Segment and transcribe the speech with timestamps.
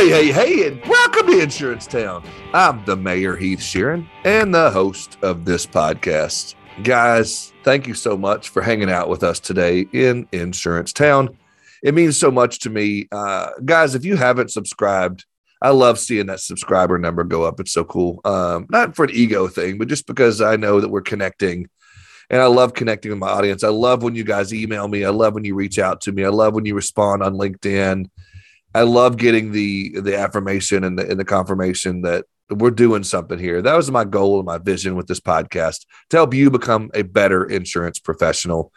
[0.00, 2.24] hey, hey, hey, and welcome to Insurance Town.
[2.54, 6.54] I'm the Mayor Heath Sheeran and the host of this podcast.
[6.82, 11.36] Guys, thank you so much for hanging out with us today in Insurance Town.
[11.82, 13.08] It means so much to me.
[13.12, 15.26] Uh, guys, if you haven't subscribed,
[15.60, 17.60] I love seeing that subscriber number go up.
[17.60, 18.22] It's so cool.
[18.24, 21.68] Um, not for an ego thing, but just because I know that we're connecting
[22.30, 23.64] and I love connecting with my audience.
[23.64, 25.04] I love when you guys email me.
[25.04, 26.24] I love when you reach out to me.
[26.24, 28.08] I love when you respond on LinkedIn.
[28.74, 33.38] I love getting the the affirmation and the and the confirmation that we're doing something
[33.38, 33.62] here.
[33.62, 37.02] That was my goal and my vision with this podcast to help you become a
[37.02, 38.72] better insurance professional.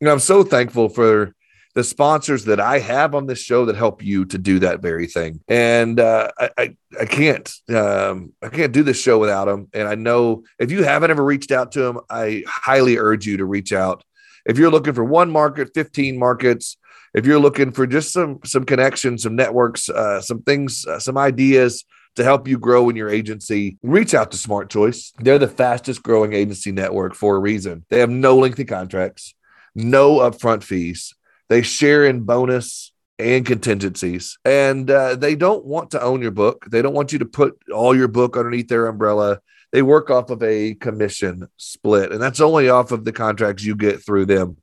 [0.00, 1.34] And I'm so thankful for
[1.74, 5.06] the sponsors that I have on this show that help you to do that very
[5.06, 5.40] thing.
[5.46, 9.68] And uh, I, I, I can't um, I can't do this show without them.
[9.72, 13.36] And I know if you haven't ever reached out to them, I highly urge you
[13.36, 14.04] to reach out.
[14.46, 16.76] If you're looking for one market, 15 markets,
[17.14, 21.18] if you're looking for just some some connections, some networks, uh, some things, uh, some
[21.18, 21.84] ideas
[22.16, 25.12] to help you grow in your agency, reach out to Smart Choice.
[25.18, 27.84] They're the fastest growing agency network for a reason.
[27.88, 29.34] They have no lengthy contracts,
[29.74, 31.14] no upfront fees.
[31.48, 36.66] They share in bonus and contingencies, and uh, they don't want to own your book.
[36.70, 39.40] They don't want you to put all your book underneath their umbrella.
[39.72, 43.76] They work off of a commission split, and that's only off of the contracts you
[43.76, 44.56] get through them.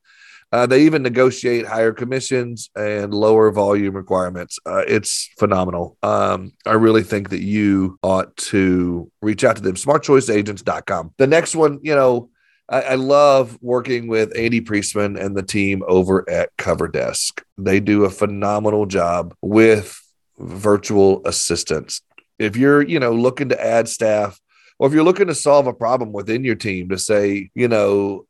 [0.52, 4.60] Uh, they even negotiate higher commissions and lower volume requirements.
[4.66, 5.98] Uh, it's phenomenal.
[6.02, 9.76] Um, I really think that you ought to reach out to them.
[9.76, 11.14] SmartChoiceAgents.com.
[11.18, 12.30] The next one, you know,
[12.70, 17.42] I, I love working with Andy Priestman and the team over at CoverDesk.
[17.58, 20.02] They do a phenomenal job with
[20.38, 22.02] virtual assistants.
[22.40, 24.40] If you're, you know, looking to add staff,
[24.80, 28.26] or if you're looking to solve a problem within your team to say, you know,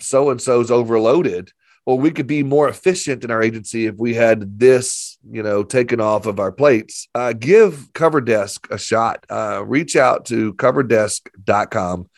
[0.00, 1.52] so and so's overloaded,
[1.86, 5.62] or we could be more efficient in our agency if we had this, you know,
[5.64, 7.08] taken off of our plates.
[7.14, 9.24] Uh, give CoverDesk a shot.
[9.28, 12.08] Uh, reach out to coverdesk.com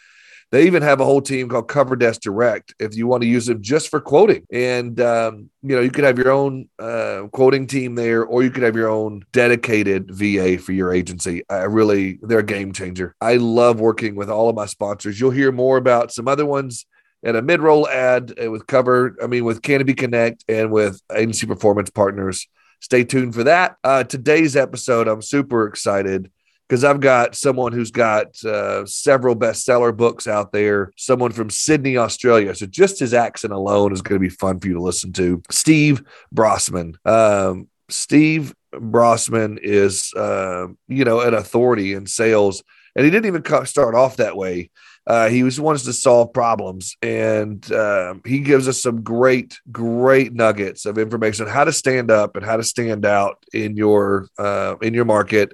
[0.53, 3.47] they even have a whole team called Cover Desk Direct if you want to use
[3.47, 4.47] them just for quoting.
[4.53, 8.51] And, um, you know, you could have your own uh, quoting team there, or you
[8.51, 11.43] could have your own dedicated VA for your agency.
[11.49, 13.17] I really, they're a game changer.
[13.19, 15.19] I love working with all of my sponsors.
[15.19, 16.85] You'll hear more about some other ones
[17.23, 21.47] and a mid-roll ad uh, with cover i mean with canopy connect and with agency
[21.47, 22.49] performance partners
[22.81, 26.31] stay tuned for that uh, today's episode i'm super excited
[26.73, 31.99] because I've got someone who's got uh, several bestseller books out there, someone from Sydney,
[31.99, 32.55] Australia.
[32.55, 35.43] So just his accent alone is going to be fun for you to listen to.
[35.51, 36.03] Steve
[36.35, 36.95] Brossman.
[37.07, 42.63] Um, Steve Brossman is, uh, you know, an authority in sales,
[42.97, 44.71] and he didn't even start off that way.
[45.07, 50.33] Uh, he was wants to solve problems, and uh, he gives us some great, great
[50.33, 54.29] nuggets of information on how to stand up and how to stand out in your
[54.39, 55.53] uh, in your market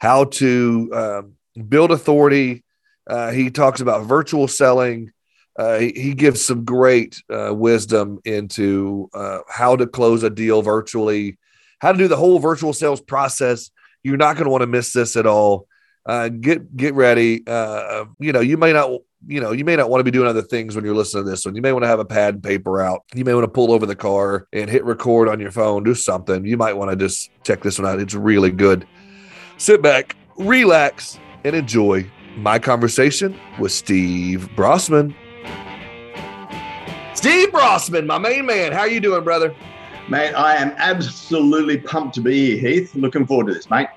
[0.00, 2.64] how to um, build authority.
[3.06, 5.12] Uh, he talks about virtual selling.
[5.58, 10.62] Uh, he, he, gives some great uh, wisdom into uh, how to close a deal
[10.62, 11.36] virtually,
[11.80, 13.70] how to do the whole virtual sales process.
[14.02, 15.66] You're not going to want to miss this at all.
[16.06, 17.42] Uh, get get ready.
[17.46, 18.90] Uh, you know, you may not
[19.26, 21.30] you know, you may not want to be doing other things when you're listening to
[21.30, 21.54] this one.
[21.54, 23.02] You may want to have a pad and paper out.
[23.14, 25.94] You may want to pull over the car and hit record on your phone, do
[25.94, 26.46] something.
[26.46, 28.00] You might want to just check this one out.
[28.00, 28.86] It's really good
[29.60, 35.14] sit back, relax, and enjoy my conversation with Steve Brossman.
[37.14, 38.72] Steve Brossman, my main man.
[38.72, 39.54] How you doing, brother?
[40.08, 42.94] Mate, I am absolutely pumped to be here, Heath.
[42.94, 43.88] Looking forward to this, mate.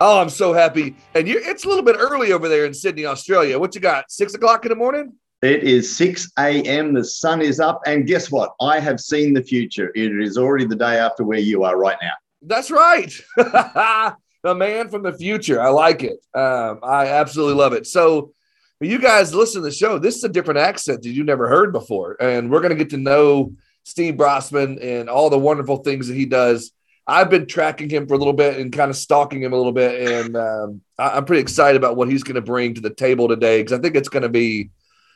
[0.00, 0.94] Oh, I'm so happy.
[1.14, 3.58] And you it's a little bit early over there in Sydney, Australia.
[3.58, 4.12] What you got?
[4.12, 5.14] Six o'clock in the morning?
[5.40, 6.92] It is 6 a.m.
[6.92, 7.80] The sun is up.
[7.86, 8.54] And guess what?
[8.60, 9.90] I have seen the future.
[9.94, 12.12] It is already the day after where you are right now.
[12.42, 13.12] That's right.
[14.42, 15.60] the man from the future.
[15.60, 16.18] I like it.
[16.34, 17.86] Um, I absolutely love it.
[17.86, 18.32] So,
[18.80, 19.98] you guys listen to the show.
[19.98, 22.90] This is a different accent that you never heard before, and we're going to get
[22.90, 26.70] to know Steve Brossman and all the wonderful things that he does.
[27.06, 29.72] I've been tracking him for a little bit and kind of stalking him a little
[29.72, 32.90] bit, and um, I- am pretty excited about what he's going to bring to the
[32.94, 34.70] table today because I think it's going to be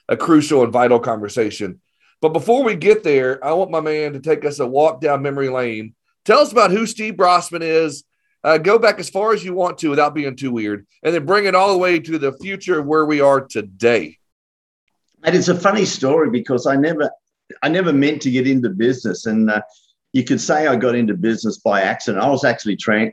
[0.08, 1.80] a crucial and vital conversation.
[2.20, 5.22] But before we get there, I want my man to take us a walk down
[5.22, 5.94] memory lane.
[6.24, 8.04] Tell us about who Steve Brossman is
[8.44, 11.26] uh, go back as far as you want to without being too weird, and then
[11.26, 14.18] bring it all the way to the future of where we are today.
[15.24, 17.10] And it's a funny story because I never,
[17.62, 19.62] I never meant to get into business, and uh,
[20.12, 22.22] you could say I got into business by accident.
[22.22, 23.12] I was actually train,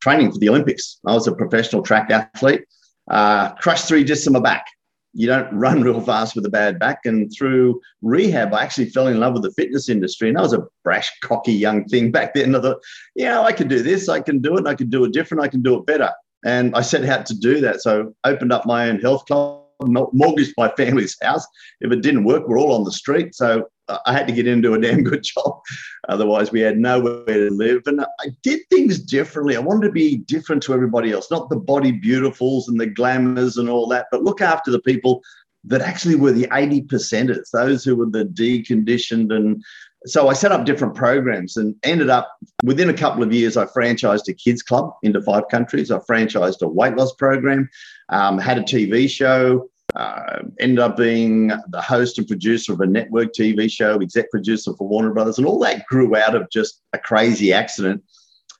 [0.00, 0.98] training for the Olympics.
[1.06, 2.64] I was a professional track athlete.
[3.08, 4.66] Uh, crushed three discs in my back.
[5.16, 7.00] You don't run real fast with a bad back.
[7.04, 10.28] And through rehab, I actually fell in love with the fitness industry.
[10.28, 12.54] And I was a brash, cocky young thing back then.
[12.54, 12.82] I thought,
[13.14, 14.08] yeah, I can do this.
[14.08, 14.66] I can do it.
[14.66, 15.42] I can do it different.
[15.42, 16.12] I can do it better.
[16.44, 17.80] And I set out to do that.
[17.80, 21.46] So opened up my own health club, mortgaged my family's house.
[21.80, 23.34] If it didn't work, we're all on the street.
[23.34, 25.60] So I had to get into a damn good job.
[26.08, 27.82] Otherwise, we had nowhere to live.
[27.86, 29.56] And I did things differently.
[29.56, 33.56] I wanted to be different to everybody else, not the body beautifuls and the glamours
[33.56, 35.22] and all that, but look after the people
[35.64, 39.34] that actually were the 80 percenters, those who were the deconditioned.
[39.34, 39.62] And
[40.06, 43.64] so I set up different programs and ended up within a couple of years, I
[43.66, 45.90] franchised a kids club into five countries.
[45.90, 47.68] I franchised a weight loss program,
[48.10, 52.86] um, had a TV show uh, ended up being the host and producer of a
[52.86, 56.82] network TV show, exec producer for Warner Brothers, and all that grew out of just
[56.92, 58.02] a crazy accident,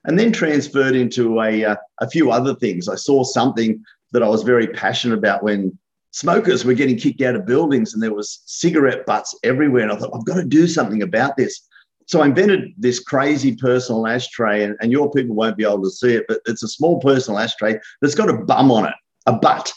[0.04, 2.88] and then transferred into a uh, a few other things.
[2.88, 5.76] I saw something that I was very passionate about when
[6.12, 9.96] smokers were getting kicked out of buildings, and there was cigarette butts everywhere, and I
[9.96, 11.60] thought I've got to do something about this.
[12.06, 15.90] So I invented this crazy personal ashtray, and, and your people won't be able to
[15.90, 18.94] see it, but it's a small personal ashtray that's got a bum on it,
[19.26, 19.72] a butt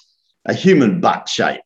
[0.50, 1.62] a human butt shape.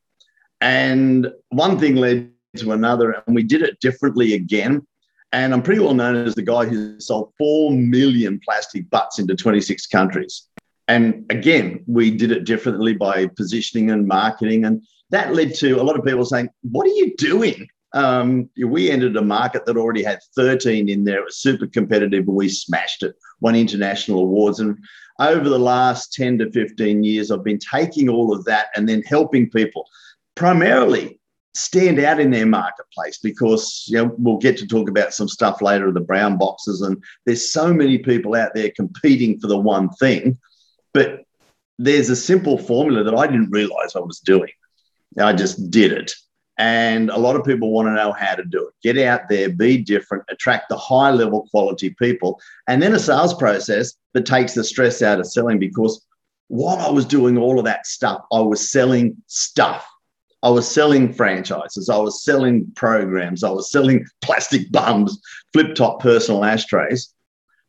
[0.59, 4.85] And one thing led to another, and we did it differently again.
[5.31, 9.35] And I'm pretty well known as the guy who sold 4 million plastic butts into
[9.35, 10.47] 26 countries.
[10.87, 14.65] And again, we did it differently by positioning and marketing.
[14.65, 17.67] And that led to a lot of people saying, What are you doing?
[17.93, 21.19] Um, we entered a market that already had 13 in there.
[21.19, 24.59] It was super competitive, but we smashed it, won international awards.
[24.59, 24.77] And
[25.19, 29.01] over the last 10 to 15 years, I've been taking all of that and then
[29.03, 29.87] helping people
[30.35, 31.19] primarily
[31.55, 35.61] stand out in their marketplace because you know we'll get to talk about some stuff
[35.61, 39.87] later the brown boxes and there's so many people out there competing for the one
[39.99, 40.35] thing
[40.95, 41.23] but
[41.79, 44.51] there's a simple formula that I didn't realize I was doing.
[45.19, 46.13] I just did it
[46.57, 48.73] and a lot of people want to know how to do it.
[48.83, 53.33] Get out there, be different, attract the high level quality people, and then a sales
[53.33, 55.57] process that takes the stress out of selling.
[55.57, 56.05] Because
[56.47, 59.87] while I was doing all of that stuff, I was selling stuff.
[60.43, 65.21] I was selling franchises, I was selling programs, I was selling plastic bums,
[65.53, 67.13] flip top personal ashtrays.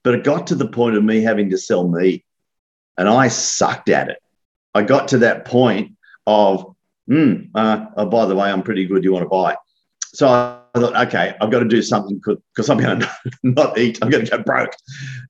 [0.03, 2.25] But it got to the point of me having to sell me,
[2.99, 4.19] and I sucked at it.
[4.75, 5.93] I got to that point
[6.27, 6.74] of
[7.09, 9.05] mm, uh, oh, by the way, I'm pretty good.
[9.05, 9.57] You want to buy?
[10.15, 13.11] So I thought, okay, I've got to do something because I'm going to
[13.43, 13.99] not eat.
[14.01, 14.75] I'm going to go broke.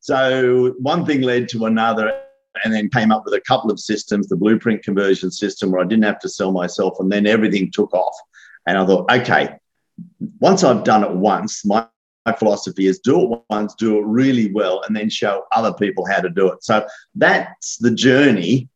[0.01, 2.21] So one thing led to another,
[2.63, 5.87] and then came up with a couple of systems, the blueprint conversion system, where I
[5.87, 8.15] didn't have to sell myself, and then everything took off.
[8.67, 9.57] And I thought, okay,
[10.39, 11.87] once I've done it once, my
[12.27, 16.07] my philosophy is do it once, do it really well, and then show other people
[16.07, 16.65] how to do it.
[16.65, 18.69] So that's the journey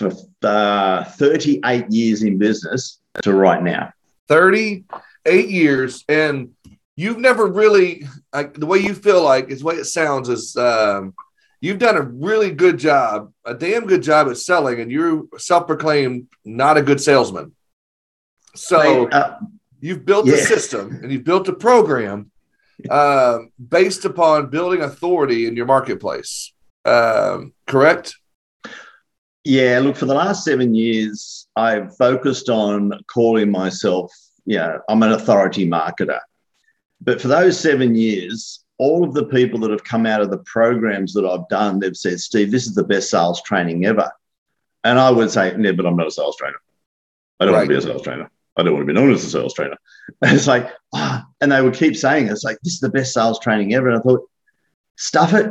[0.00, 0.12] for
[0.42, 3.92] uh, 38 years in business to right now.
[4.28, 6.04] 38 years.
[6.08, 6.52] And
[6.96, 10.56] you've never really, like, the way you feel like is the way it sounds is
[10.56, 11.14] um,
[11.60, 15.66] you've done a really good job, a damn good job at selling, and you're self
[15.66, 17.52] proclaimed not a good salesman.
[18.54, 19.38] So uh,
[19.80, 20.34] you've built yeah.
[20.34, 22.30] a system and you've built a program
[22.88, 26.52] uh, based upon building authority in your marketplace.
[26.84, 28.16] Um, correct?
[29.50, 34.12] Yeah, look, for the last seven years, I've focused on calling myself,
[34.44, 36.20] you know, I'm an authority marketer.
[37.00, 40.38] But for those seven years, all of the people that have come out of the
[40.38, 44.08] programs that I've done, they've said, Steve, this is the best sales training ever.
[44.84, 46.60] And I would say, no, but I'm not a sales trainer.
[47.40, 47.58] I don't right.
[47.62, 48.30] want to be a sales trainer.
[48.56, 49.78] I don't want to be known as a sales trainer.
[50.22, 53.12] And it's like, ah, and they would keep saying, it's like, this is the best
[53.12, 53.88] sales training ever.
[53.88, 54.30] And I thought,
[54.94, 55.50] stuff it.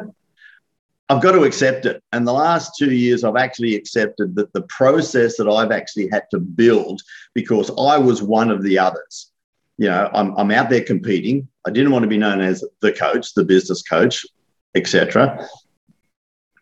[1.10, 2.04] I've got to accept it.
[2.12, 6.25] And the last two years, I've actually accepted that the process that I've actually had
[6.30, 7.01] to build
[7.34, 9.32] because I was one of the others.
[9.78, 11.48] You know, I'm, I'm out there competing.
[11.66, 14.24] I didn't want to be known as the coach, the business coach,
[14.75, 15.48] etc.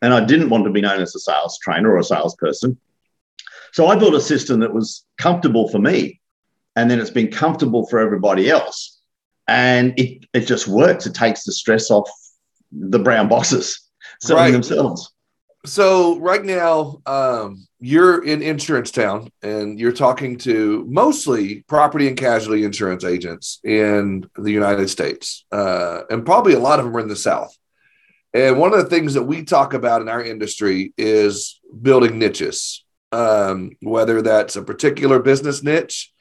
[0.01, 2.77] And I didn't want to be known as a sales trainer or a salesperson.
[3.73, 6.21] So I built a system that was comfortable for me.
[6.77, 9.01] And then it's been comfortable for everybody else.
[9.49, 11.05] And it, it just works.
[11.05, 12.09] It takes the stress off
[12.71, 13.86] the brown boxes
[14.21, 14.51] selling right.
[14.51, 15.13] themselves.
[15.65, 22.15] So right now, um, you're in insurance town, and you're talking to mostly property and
[22.15, 27.01] casualty insurance agents in the United States, uh, and probably a lot of them are
[27.01, 27.55] in the South.
[28.33, 32.83] And one of the things that we talk about in our industry is building niches,
[33.11, 36.13] um, whether that's a particular business niche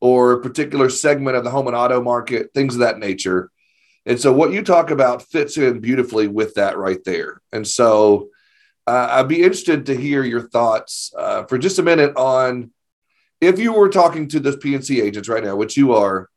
[0.00, 3.50] or a particular segment of the home and auto market, things of that nature.
[4.06, 7.42] And so what you talk about fits in beautifully with that right there.
[7.52, 8.28] And so
[8.86, 12.70] uh, I'd be interested to hear your thoughts uh, for just a minute on
[13.40, 16.28] if you were talking to those P&C agents right now, which you are,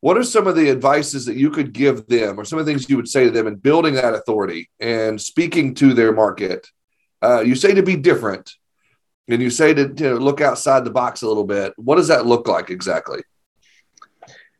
[0.00, 2.70] what are some of the advices that you could give them or some of the
[2.70, 6.68] things you would say to them in building that authority and speaking to their market?
[7.22, 8.52] Uh, you say to be different
[9.28, 11.72] and you say to, to look outside the box a little bit.
[11.76, 13.22] What does that look like exactly?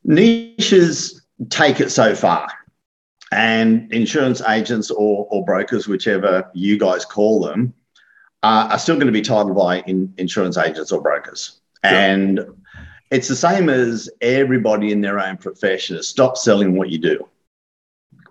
[0.03, 2.49] Niches take it so far
[3.35, 7.75] and insurance agents or, or brokers, whichever you guys call them,
[8.43, 11.61] uh, are still going to be titled by in, insurance agents or brokers.
[11.85, 11.95] Sure.
[11.95, 12.41] And
[13.11, 17.29] it's the same as everybody in their own profession is stop selling what you do.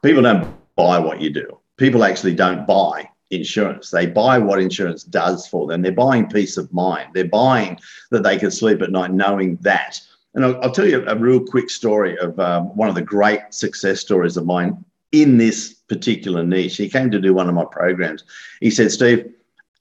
[0.01, 1.59] People don't buy what you do.
[1.77, 3.89] People actually don't buy insurance.
[3.89, 5.81] They buy what insurance does for them.
[5.81, 7.09] They're buying peace of mind.
[7.13, 7.79] They're buying
[8.11, 9.99] that they can sleep at night knowing that.
[10.35, 13.41] And I'll, I'll tell you a, real quick story of um, one of the great
[13.51, 16.77] success stories of mine in this particular niche.
[16.77, 18.23] He came to do one of my programs.
[18.59, 19.31] He said, Steve,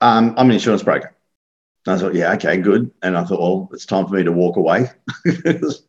[0.00, 1.14] um, I'm an insurance broker.
[1.86, 2.90] And I thought, yeah, okay, good.
[3.02, 4.88] And I thought, well, it's time for me to walk away
[5.24, 5.82] because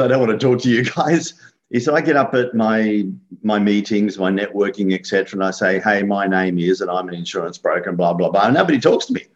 [0.00, 1.34] I don't want to talk to you guys.
[1.70, 3.06] He said, I get up at my
[3.42, 7.14] my meetings, my networking, etc., and I say, hey, my name is, and I'm an
[7.14, 8.46] insurance broker, and blah blah blah.
[8.46, 9.26] And nobody talks to me.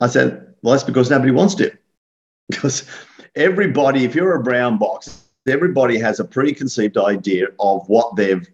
[0.00, 1.72] I said, well, that's because nobody wants to.
[2.50, 2.84] Because
[3.38, 8.46] everybody, if you're a brown box, everybody has a preconceived idea of what they've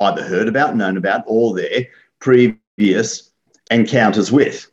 [0.00, 1.86] either heard about, known about, or their
[2.18, 3.30] previous
[3.70, 4.68] encounters with.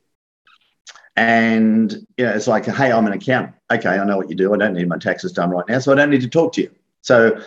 [1.16, 3.56] And you know, it's like, hey, I'm an accountant.
[3.72, 4.54] Okay, I know what you do.
[4.54, 6.62] I don't need my taxes done right now, so I don't need to talk to
[6.62, 6.72] you.
[7.02, 7.42] So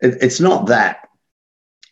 [0.00, 1.08] it, it's not that.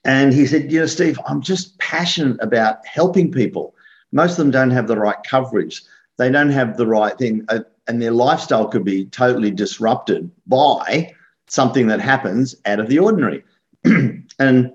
[0.05, 3.75] And he said, you know, Steve, I'm just passionate about helping people.
[4.13, 5.83] Most of them don't have the right coverage.
[6.17, 11.13] They don't have the right thing, uh, and their lifestyle could be totally disrupted by
[11.49, 13.43] something that happens out of the ordinary.
[13.85, 14.73] and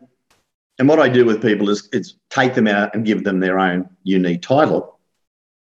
[0.77, 3.87] and what I do with people is, take them out and give them their own
[4.03, 4.99] unique title.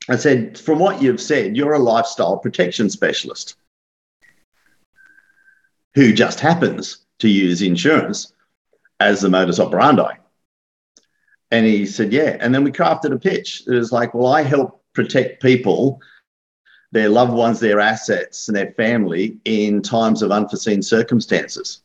[0.08, 3.56] I said, from what you've said, you're a lifestyle protection specialist
[5.96, 8.32] who just happens to use insurance
[9.00, 10.12] as the modus operandi.
[11.50, 12.36] And he said, yeah.
[12.38, 13.64] And then we crafted a pitch.
[13.66, 16.00] It was like, well, I help protect people,
[16.92, 21.82] their loved ones, their assets, and their family in times of unforeseen circumstances.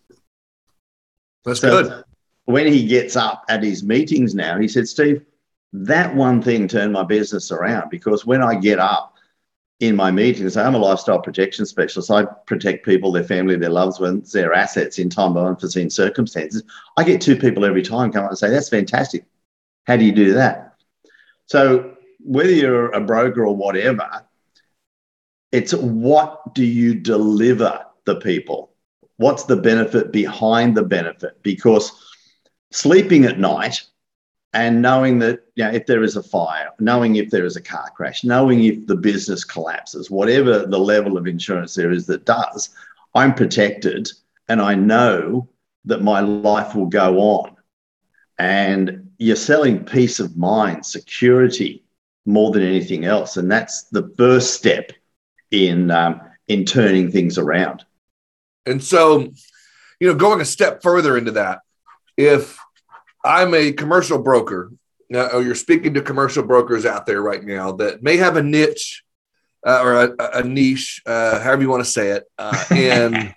[1.44, 2.04] That's so, good
[2.46, 5.26] when he gets up at his meetings now, he said, Steve,
[5.74, 9.16] that one thing turned my business around because when I get up
[9.82, 12.10] in my meetings, I'm a lifestyle protection specialist.
[12.10, 16.64] I protect people, their family, their loved ones, their assets in time of unforeseen circumstances.
[16.98, 19.26] I get two people every time come up and say, That's fantastic.
[19.86, 20.76] How do you do that?
[21.48, 24.24] So, whether you're a broker or whatever,
[25.56, 28.74] it's what do you deliver the people?
[29.16, 31.42] What's the benefit behind the benefit?
[31.44, 31.94] Because
[32.72, 33.82] sleeping at night
[34.52, 37.62] and knowing that you know, if there is a fire, knowing if there is a
[37.62, 42.26] car crash, knowing if the business collapses, whatever the level of insurance there is that
[42.26, 42.72] does,
[43.14, 44.12] I'm protected
[44.50, 45.48] and I know
[45.86, 47.56] that my life will go on.
[48.38, 51.86] And you're selling peace of mind, security
[52.26, 53.38] more than anything else.
[53.38, 54.92] And that's the first step
[55.52, 57.86] in, um, in turning things around.
[58.66, 59.20] And so,
[60.00, 61.60] you know, going a step further into that,
[62.18, 62.58] if
[63.24, 64.72] I'm a commercial broker,
[65.14, 68.44] uh, or you're speaking to commercial brokers out there right now that may have a
[68.44, 69.04] niche
[69.66, 73.36] uh, or a, a niche, uh, however you want to say it, uh, and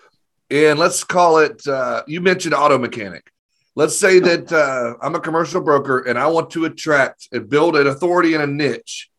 [0.50, 1.66] and let's call it.
[1.66, 3.30] Uh, you mentioned auto mechanic.
[3.74, 7.76] Let's say that uh, I'm a commercial broker and I want to attract and build
[7.76, 9.10] an authority in a niche,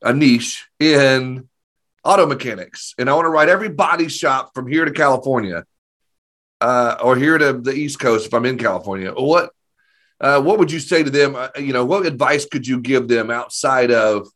[0.00, 1.48] a niche in
[2.06, 5.64] auto mechanics, and I want to write every body shop from here to California
[6.60, 9.50] uh, or here to the East Coast if I'm in California, what
[10.20, 11.36] uh, what would you say to them?
[11.36, 14.28] Uh, you know, what advice could you give them outside of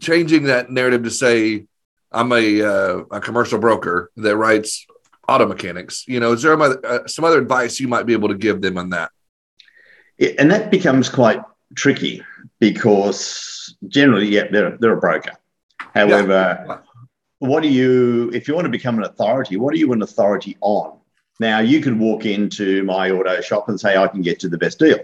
[0.00, 1.66] changing that narrative to say
[2.12, 4.86] I'm a uh, a commercial broker that writes
[5.28, 6.04] auto mechanics?
[6.06, 8.78] You know, is there uh, some other advice you might be able to give them
[8.78, 9.10] on that?
[10.38, 11.40] And that becomes quite
[11.74, 12.22] tricky
[12.60, 15.32] because generally, yeah, they're they're a broker.
[15.94, 16.82] However.
[17.38, 19.56] What do you if you want to become an authority?
[19.56, 20.98] What are you an authority on?
[21.38, 24.58] Now, you could walk into my auto shop and say, I can get you the
[24.58, 24.98] best deal.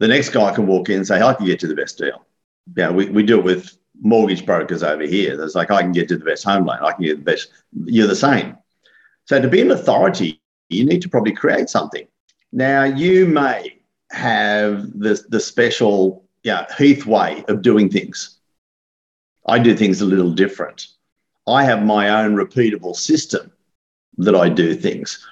[0.00, 2.24] The next guy can walk in and say, I can get you the best deal.
[2.74, 5.36] Yeah, we, we do it with mortgage brokers over here.
[5.36, 6.78] There's like, I can get you the best home loan.
[6.82, 7.50] I can get the best.
[7.84, 8.56] You're the same.
[9.26, 12.06] So to be an authority, you need to probably create something.
[12.52, 13.80] Now, you may
[14.10, 18.38] have the, the special yeah, Heath way of doing things.
[19.46, 20.86] I do things a little different.
[21.46, 23.52] I have my own repeatable system
[24.18, 25.24] that I do things.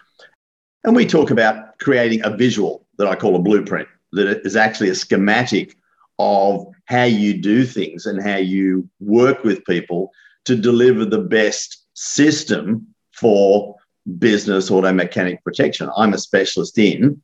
[0.84, 4.90] And we talk about creating a visual that I call a blueprint, that is actually
[4.90, 5.76] a schematic
[6.18, 10.10] of how you do things and how you work with people
[10.44, 13.76] to deliver the best system for
[14.18, 15.88] business auto mechanic protection.
[15.96, 17.22] I'm a specialist in.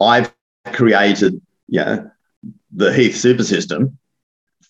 [0.00, 0.32] I've
[0.66, 2.04] created, yeah,
[2.72, 3.98] the Heath Super System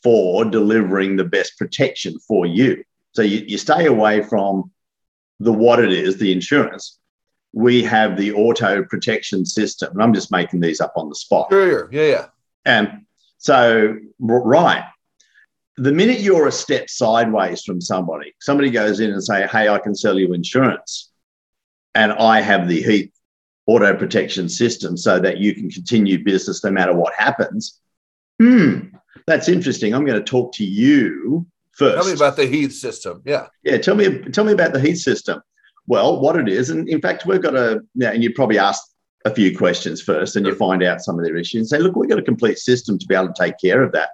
[0.02, 2.84] for delivering the best protection for you.
[3.14, 4.70] So you, you stay away from
[5.40, 6.98] the what it is, the insurance.
[7.52, 9.92] We have the auto protection system.
[9.92, 11.48] And I'm just making these up on the spot.
[11.50, 11.88] Sure.
[11.92, 12.26] Yeah, yeah.
[12.64, 13.06] And
[13.38, 14.84] so, right.
[15.76, 19.78] The minute you're a step sideways from somebody, somebody goes in and say, Hey, I
[19.78, 21.10] can sell you insurance.
[21.94, 23.12] And I have the Heath
[23.66, 27.80] auto protection system so that you can continue business no matter what happens.
[28.40, 28.88] Hmm,
[29.26, 29.94] that's interesting.
[29.94, 31.96] I'm going to talk to you first.
[31.96, 33.22] Tell me about the Heath system.
[33.24, 33.46] Yeah.
[33.62, 33.78] Yeah.
[33.78, 35.40] Tell me, tell me about the Heath system.
[35.86, 37.82] Well, what it is, and in fact, we've got a.
[37.94, 38.82] Yeah, and you probably ask
[39.26, 41.94] a few questions first, and you find out some of their issues, and say, look,
[41.94, 44.10] we've got a complete system to be able to take care of that.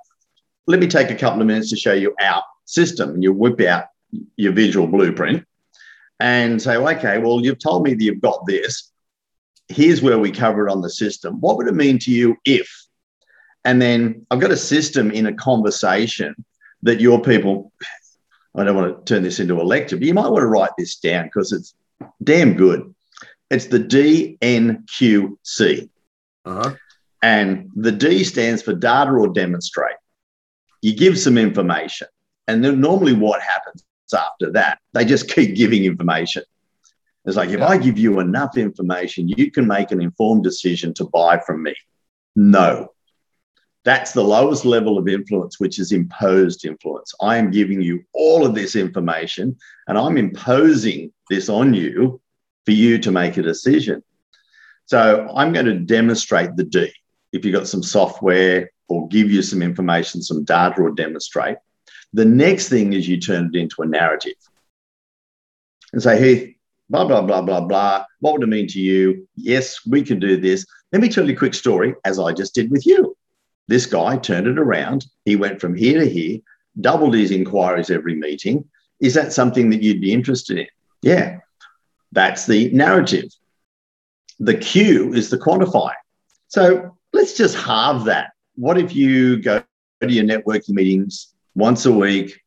[0.67, 3.61] Let me take a couple of minutes to show you our system, and you whip
[3.61, 3.85] out
[4.37, 5.45] your visual blueprint
[6.19, 8.91] and say, okay, well, you've told me that you've got this.
[9.69, 11.41] Here's where we cover it on the system.
[11.41, 12.69] What would it mean to you if?
[13.65, 16.35] And then I've got a system in a conversation
[16.83, 17.73] that your people,
[18.55, 20.71] I don't want to turn this into a lecture, but you might want to write
[20.79, 21.75] this down because it's
[22.23, 22.95] damn good.
[23.51, 23.81] It's the
[24.41, 25.89] DNQC.
[26.45, 26.75] Uh-huh.
[27.23, 29.97] And the D stands for data or demonstrate.
[30.81, 32.09] You give some information.
[32.49, 33.85] And then normally what happens
[34.15, 36.43] after that, they just keep giving information.
[37.27, 37.69] It's like, if yeah.
[37.69, 41.75] I give you enough information, you can make an informed decision to buy from me.
[42.35, 42.89] No,
[43.85, 47.15] that's the lowest level of influence, which is imposed influence.
[47.23, 49.57] I am giving you all of this information
[49.89, 52.21] and I'm imposing this on you
[52.67, 54.03] for you to make a decision.
[54.85, 56.93] So I'm going to demonstrate the D.
[57.33, 61.57] If you've got some software or give you some information, some data or demonstrate,
[62.13, 64.35] the next thing is you turn it into a narrative
[65.93, 66.57] and say, hey,
[66.91, 68.05] blah, blah, blah, blah, blah.
[68.19, 69.29] What would it mean to you?
[69.37, 70.67] Yes, we can do this.
[70.93, 73.17] Let me tell you a quick story, as I just did with you.
[73.71, 75.07] This guy turned it around.
[75.25, 76.41] He went from here to here,
[76.81, 78.69] doubled his inquiries every meeting.
[78.99, 80.67] Is that something that you'd be interested in?
[81.03, 81.39] Yeah,
[82.11, 83.31] that's the narrative.
[84.41, 85.93] The Q is the quantify.
[86.49, 88.33] So let's just halve that.
[88.57, 89.63] What if you go
[90.01, 92.41] to your networking meetings once a week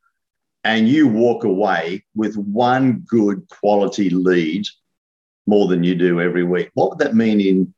[0.65, 4.65] and you walk away with one good quality lead
[5.47, 6.71] more than you do every week?
[6.73, 7.73] What would that mean in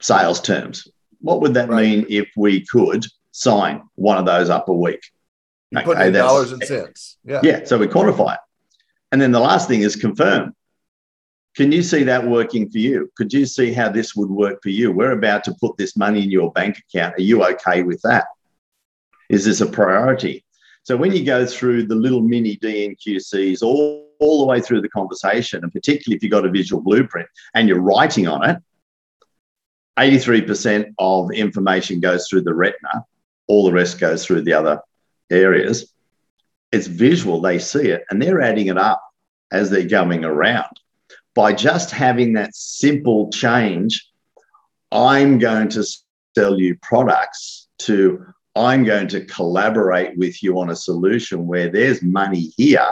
[0.00, 0.88] sales terms?
[1.26, 1.82] What would that right.
[1.82, 5.00] mean if we could sign one of those up a week?
[5.72, 7.18] You put in dollars and cents.
[7.24, 7.40] Yeah.
[7.42, 7.64] Yeah.
[7.64, 8.40] So we quantify it.
[9.10, 10.54] And then the last thing is confirm.
[11.56, 13.10] Can you see that working for you?
[13.16, 14.92] Could you see how this would work for you?
[14.92, 17.16] We're about to put this money in your bank account.
[17.18, 18.26] Are you okay with that?
[19.28, 20.44] Is this a priority?
[20.84, 24.88] So when you go through the little mini DNQCs all, all the way through the
[24.90, 28.58] conversation, and particularly if you've got a visual blueprint and you're writing on it,
[29.98, 33.04] 83% of information goes through the retina,
[33.48, 34.80] all the rest goes through the other
[35.30, 35.92] areas.
[36.72, 39.02] It's visual, they see it, and they're adding it up
[39.52, 40.70] as they're going around.
[41.34, 44.10] By just having that simple change,
[44.90, 45.84] I'm going to
[46.36, 48.24] sell you products to
[48.56, 52.90] I'm going to collaborate with you on a solution where there's money here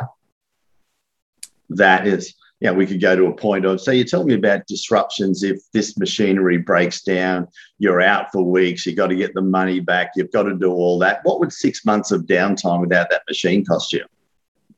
[1.70, 4.66] that is yeah, we could go to a point of, so you tell me about
[4.66, 5.42] disruptions.
[5.42, 7.46] If this machinery breaks down,
[7.78, 10.72] you're out for weeks, you've got to get the money back, you've got to do
[10.72, 11.20] all that.
[11.24, 14.06] What would six months of downtime without that machine cost you?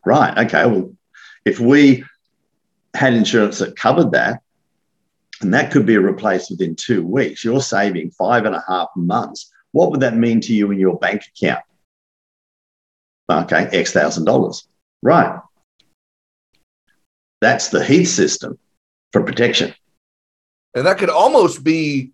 [0.05, 0.37] Right.
[0.37, 0.67] Okay.
[0.67, 0.93] Well,
[1.45, 2.03] if we
[2.95, 4.43] had insurance that covered that,
[5.41, 9.53] and that could be replaced within two weeks, you're saving five and a half months.
[9.71, 11.63] What would that mean to you in your bank account?
[13.31, 14.67] Okay, X thousand dollars.
[15.03, 15.39] Right.
[17.41, 18.59] That's the Heath system
[19.13, 19.75] for protection.
[20.75, 22.13] And that could almost be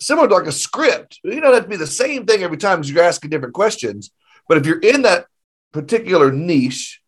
[0.00, 1.20] similar to like a script.
[1.22, 4.10] You don't have to be the same thing every time as you're asking different questions.
[4.48, 5.26] But if you're in that
[5.72, 7.00] particular niche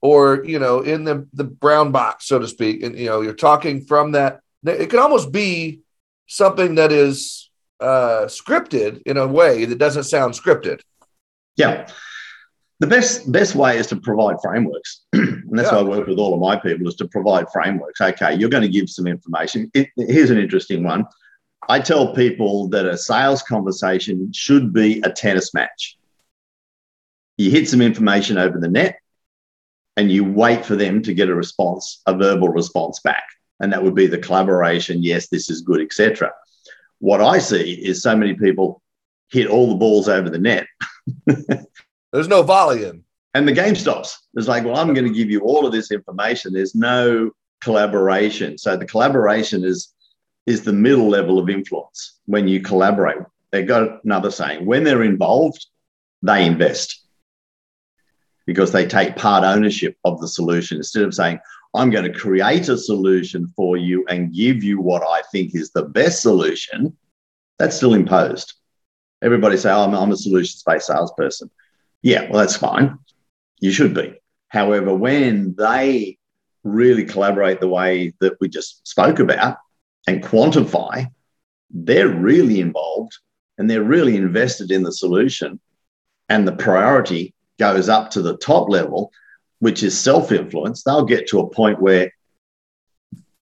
[0.00, 3.34] or, you know, in the, the brown box, so to speak, and, you know, you're
[3.34, 5.80] talking from that, it could almost be
[6.26, 7.50] something that is
[7.80, 10.80] uh, scripted in a way that doesn't sound scripted.
[11.56, 11.88] Yeah
[12.82, 15.02] the best best way is to provide frameworks.
[15.52, 15.82] And that's yeah.
[15.82, 18.00] why i work with all of my people is to provide frameworks.
[18.00, 19.70] Okay you're going to give some information.
[19.72, 21.04] It, here's an interesting one.
[21.68, 25.96] I tell people that a sales conversation should be a tennis match.
[27.36, 28.98] You hit some information over the net
[29.96, 33.24] and you wait for them to get a response a verbal response back.
[33.60, 36.32] And that would be the collaboration yes this is good etc
[36.98, 38.82] what i see is so many people
[39.30, 40.66] hit all the balls over the net
[42.12, 43.04] There's no volume.
[43.34, 44.26] and the game stops.
[44.34, 46.52] It's like, well, I'm going to give you all of this information.
[46.52, 47.30] There's no
[47.62, 48.58] collaboration.
[48.58, 49.92] So the collaboration is
[50.46, 53.18] is the middle level of influence when you collaborate.
[53.50, 55.66] They've got another saying: when they're involved,
[56.22, 57.00] they invest
[58.44, 61.38] because they take part ownership of the solution instead of saying,
[61.74, 65.70] I'm going to create a solution for you and give you what I think is
[65.70, 66.96] the best solution.
[67.58, 68.54] That's still imposed.
[69.22, 71.50] Everybody say, oh, I'm, I'm a solutions based salesperson.
[72.02, 72.98] Yeah, well, that's fine.
[73.60, 74.14] You should be.
[74.48, 76.18] However, when they
[76.64, 79.56] really collaborate the way that we just spoke about
[80.06, 81.06] and quantify,
[81.70, 83.16] they're really involved
[83.56, 85.60] and they're really invested in the solution.
[86.28, 89.12] And the priority goes up to the top level,
[89.60, 90.82] which is self influence.
[90.82, 92.12] They'll get to a point where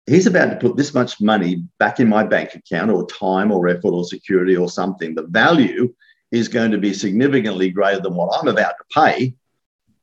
[0.07, 3.68] he's about to put this much money back in my bank account or time or
[3.68, 5.14] effort or security or something.
[5.14, 5.94] The value
[6.31, 9.35] is going to be significantly greater than what I'm about to pay.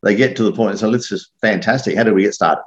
[0.03, 1.95] They get to the point and say, "This is fantastic.
[1.95, 2.63] How do we get started?"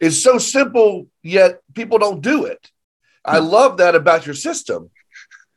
[0.00, 2.70] It's so simple, yet people don't do it.
[3.24, 4.90] I love that about your system.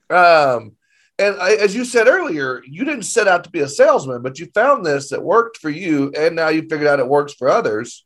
[0.10, 0.78] Um,
[1.20, 4.40] and I, as you said earlier, you didn't set out to be a salesman, but
[4.40, 7.50] you found this that worked for you, and now you figured out it works for
[7.50, 8.06] others.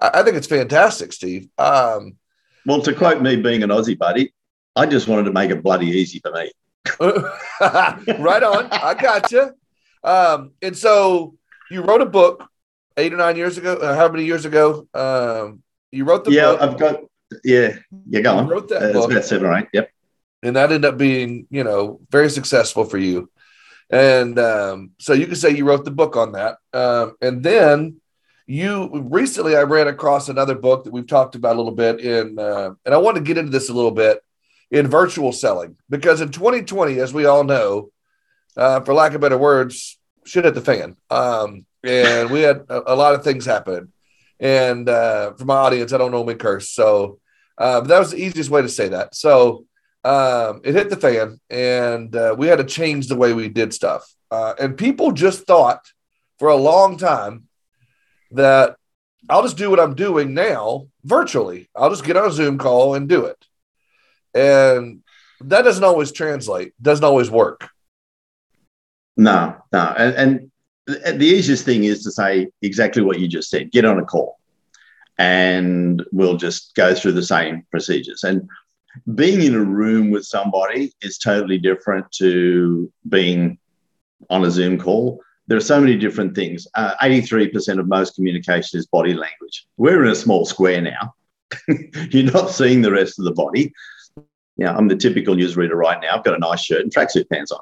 [0.00, 1.48] I, I think it's fantastic, Steve.
[1.58, 2.16] Um,
[2.66, 4.32] well, to quote me being an Aussie buddy,
[4.74, 6.50] I just wanted to make it bloody easy for me.
[7.00, 8.68] right on.
[8.72, 9.50] I got you.
[10.02, 11.34] Um, and so
[11.70, 12.44] you wrote a book
[12.96, 13.74] eight or nine years ago.
[13.76, 14.86] Uh, how many years ago?
[14.94, 16.62] Um, you wrote the yeah, book.
[16.62, 17.00] I've got.
[17.44, 17.76] Yeah,
[18.08, 18.20] yeah.
[18.20, 18.48] Go on.
[18.48, 19.10] wrote that uh, book.
[19.10, 19.68] About seven or eight.
[19.72, 19.90] Yep.
[20.42, 23.30] And that ended up being, you know, very successful for you.
[23.90, 26.56] And um, so you can say you wrote the book on that.
[26.72, 28.00] Um, and then
[28.46, 32.38] you recently, I ran across another book that we've talked about a little bit in,
[32.38, 34.20] uh, and I want to get into this a little bit
[34.72, 37.92] in virtual selling because in 2020, as we all know,
[38.56, 40.96] uh, for lack of better words, shit at the fan.
[41.10, 43.92] Um, and we had a, a, lot of things happen.
[44.40, 47.20] And uh, for my audience, I don't normally curse, so
[47.58, 49.14] uh, that was the easiest way to say that.
[49.14, 49.66] So
[50.04, 53.72] um, it hit the fan, and uh, we had to change the way we did
[53.72, 54.12] stuff.
[54.30, 55.86] Uh, and people just thought
[56.38, 57.46] for a long time
[58.32, 58.76] that
[59.28, 61.68] I'll just do what I'm doing now virtually.
[61.76, 63.46] I'll just get on a Zoom call and do it.
[64.34, 65.02] And
[65.40, 67.68] that doesn't always translate, doesn't always work.
[69.16, 69.94] No, no.
[69.96, 70.50] And,
[71.04, 74.04] and the easiest thing is to say exactly what you just said get on a
[74.04, 74.38] call
[75.18, 78.24] and we'll just go through the same procedures.
[78.24, 78.48] And
[79.14, 83.58] being in a room with somebody is totally different to being
[84.30, 85.20] on a Zoom call.
[85.46, 86.66] There are so many different things.
[86.74, 89.66] Uh, 83% of most communication is body language.
[89.76, 91.14] We're in a small square now.
[92.10, 93.72] You're not seeing the rest of the body.
[94.56, 96.16] Yeah, I'm the typical newsreader right now.
[96.16, 97.60] I've got a nice shirt and tracksuit pants on.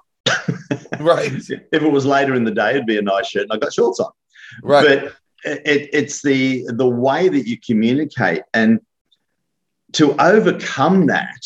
[1.01, 1.33] right.
[1.73, 3.73] If it was later in the day, it'd be a nice shirt and I've got
[3.73, 4.11] shorts on.
[4.63, 5.03] Right.
[5.03, 8.81] But it, it's the the way that you communicate and
[9.93, 11.41] to overcome that.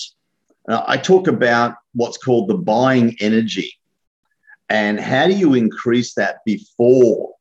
[0.69, 3.73] Uh, I talk about what's called the buying energy,
[4.69, 7.35] and how do you increase that before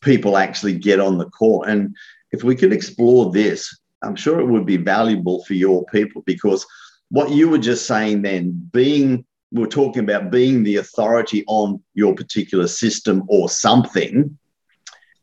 [0.00, 1.62] people actually get on the call?
[1.62, 1.94] And
[2.32, 6.66] if we could explore this, I'm sure it would be valuable for your people because
[7.10, 12.14] what you were just saying then, being we're talking about being the authority on your
[12.14, 14.36] particular system or something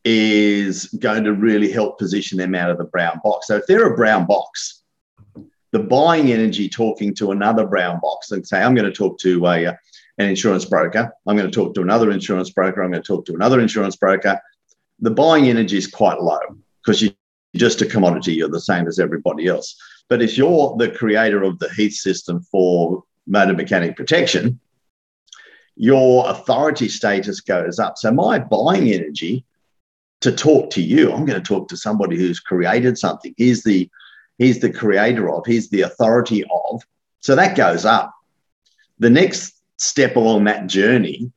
[0.05, 3.47] is going to really help position them out of the brown box.
[3.47, 4.83] So if they're a brown box,
[5.71, 9.45] the buying energy talking to another brown box and say, I'm going to talk to
[9.47, 9.73] a, uh,
[10.17, 13.25] an insurance broker, I'm going to talk to another insurance broker, I'm going to talk
[13.25, 14.39] to another insurance broker.
[14.99, 16.39] The buying energy is quite low
[16.83, 17.13] because you're
[17.55, 19.75] just a commodity, you're the same as everybody else.
[20.11, 24.59] But if you're the creator of the Heath system for motor mechanic protection,
[25.77, 27.97] your authority status goes up.
[27.97, 29.45] So my buying energy
[30.19, 33.33] to talk to you, I'm going to talk to somebody who's created something.
[33.37, 33.89] He's the
[34.37, 36.81] he's the creator of, he's the authority of.
[37.21, 38.13] So that goes up.
[38.99, 41.31] The next step along that journey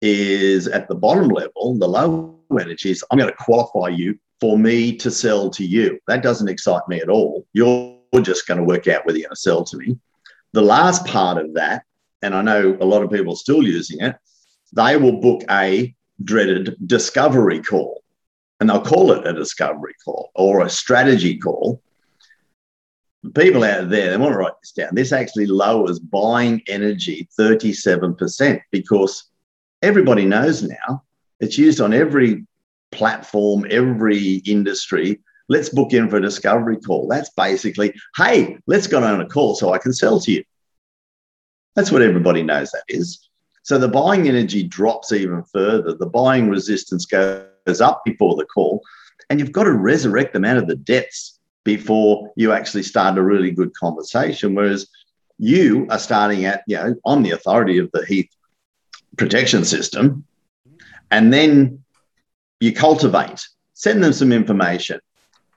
[0.00, 4.58] is at the bottom level, the low energy is I'm going to qualify you for
[4.58, 5.98] me to sell to you.
[6.08, 7.46] That doesn't excite me at all.
[7.52, 9.98] You're just going to work out whether you're going to sell to me.
[10.52, 11.84] The last part of that,
[12.22, 14.16] and I know a lot of people are still using it,
[14.72, 18.02] they will book a dreaded discovery call.
[18.58, 21.82] And they'll call it a discovery call or a strategy call.
[23.34, 24.94] People out there, they want to write this down.
[24.94, 29.24] This actually lowers buying energy 37% because
[29.82, 31.02] everybody knows now
[31.40, 32.46] it's used on every
[32.92, 37.08] platform, every industry let's book in for a discovery call.
[37.08, 40.44] That's basically, hey, let's go on a call so I can sell to you.
[41.74, 43.28] That's what everybody knows that is.
[43.62, 45.94] So the buying energy drops even further.
[45.94, 48.82] The buying resistance goes up before the call,
[49.28, 53.22] and you've got to resurrect them out of the depths before you actually start a
[53.22, 54.54] really good conversation.
[54.54, 54.88] Whereas
[55.38, 58.30] you are starting at, you know, I'm the authority of the Heath
[59.18, 60.24] protection system,
[61.10, 61.82] and then
[62.60, 65.00] you cultivate, send them some information.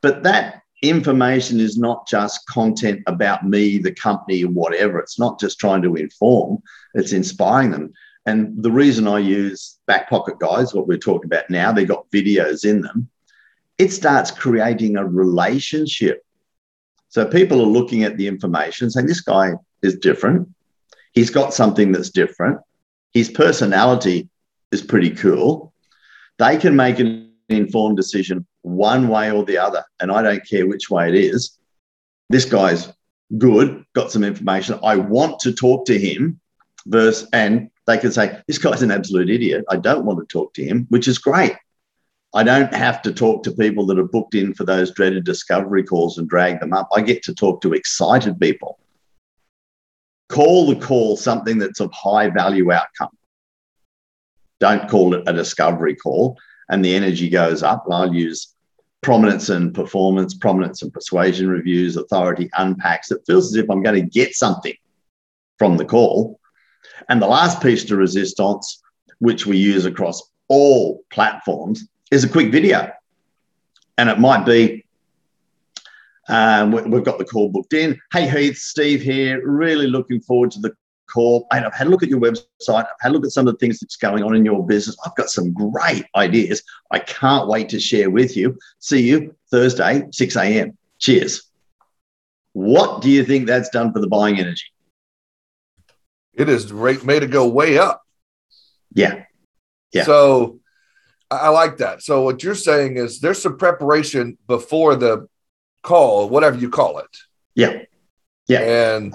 [0.02, 5.00] But that information is not just content about me, the company, whatever.
[5.00, 6.60] It's not just trying to inform,
[6.94, 7.94] it's inspiring them.
[8.26, 12.10] And the reason I use back pocket guys, what we're talking about now, they've got
[12.12, 13.10] videos in them.
[13.78, 16.24] It starts creating a relationship.
[17.10, 20.48] So people are looking at the information saying, this guy is different.
[21.14, 22.60] He's got something that's different.
[23.14, 24.30] His personality
[24.72, 25.74] is pretty cool.
[26.38, 29.84] They can make an informed decision one way or the other.
[30.00, 31.58] And I don't care which way it is.
[32.30, 32.92] This guy's
[33.38, 34.80] good, got some information.
[34.84, 36.40] I want to talk to him.
[36.86, 39.66] Versus, and they can say, This guy's an absolute idiot.
[39.70, 41.56] I don't want to talk to him, which is great.
[42.34, 45.84] I don't have to talk to people that are booked in for those dreaded discovery
[45.84, 46.88] calls and drag them up.
[46.96, 48.80] I get to talk to excited people.
[50.30, 53.10] Call the call something that's of high value outcome.
[54.60, 56.38] Don't call it a discovery call
[56.70, 57.86] and the energy goes up.
[57.92, 58.49] I'll use
[59.02, 63.12] prominence and performance, prominence and persuasion reviews, authority unpacks.
[63.12, 64.76] It feels as if I'm going to get something
[65.58, 66.40] from the call.
[67.08, 68.82] And the last piece to resistance,
[69.20, 72.92] which we use across all platforms, is a quick video.
[73.98, 74.86] And it might be
[76.30, 78.00] um, we've got the call booked in.
[78.14, 79.42] Hey, Heath, Steve here.
[79.46, 80.74] Really looking forward to the
[81.12, 81.48] call.
[81.52, 82.44] And I've had a look at your website.
[82.70, 84.98] I've had a look at some of the things that's going on in your business.
[85.06, 86.64] I've got some great ideas.
[86.92, 88.58] I can't wait to share with you.
[88.80, 90.78] See you Thursday, 6 a.m.
[91.00, 91.44] Cheers.
[92.54, 94.66] What do you think that's done for the buying energy?
[96.34, 98.02] It has made it go way up.
[98.94, 99.26] Yeah.
[99.92, 100.04] Yeah.
[100.04, 100.60] So
[101.32, 102.02] I like that.
[102.02, 105.28] So what you're saying is there's some preparation before the
[105.84, 107.18] call, whatever you call it.
[107.56, 107.84] Yeah.
[108.48, 108.60] Yeah.
[108.96, 109.14] And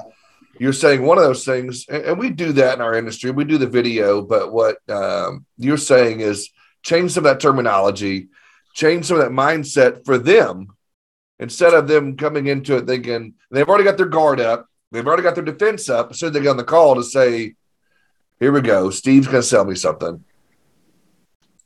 [0.59, 3.31] you're saying one of those things, and we do that in our industry.
[3.31, 6.51] We do the video, but what um, you're saying is
[6.83, 8.29] change some of that terminology,
[8.75, 10.69] change some of that mindset for them
[11.39, 15.23] instead of them coming into it thinking they've already got their guard up, they've already
[15.23, 16.15] got their defense up.
[16.15, 17.55] So they get on the call to say,
[18.39, 20.25] "Here we go, Steve's going to sell me something."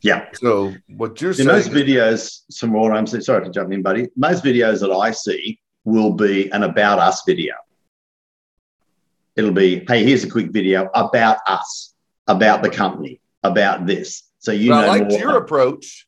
[0.00, 0.26] Yeah.
[0.34, 1.48] So what you're in saying?
[1.48, 2.92] Most videos, some more.
[2.92, 4.08] I'm sorry to jump in, buddy.
[4.16, 7.54] Most videos that I see will be an about us video
[9.38, 11.94] it'll be, hey, here's a quick video about us,
[12.26, 14.24] about the company, about this.
[14.40, 16.06] So you know, I liked your approach.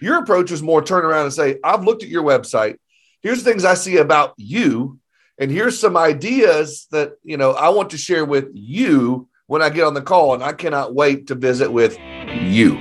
[0.00, 2.76] Your approach is more turn around and say, I've looked at your website.
[3.22, 5.00] Here's things I see about you,
[5.38, 9.70] and here's some ideas that you know I want to share with you when I
[9.70, 12.78] get on the call, and I cannot wait to visit with you.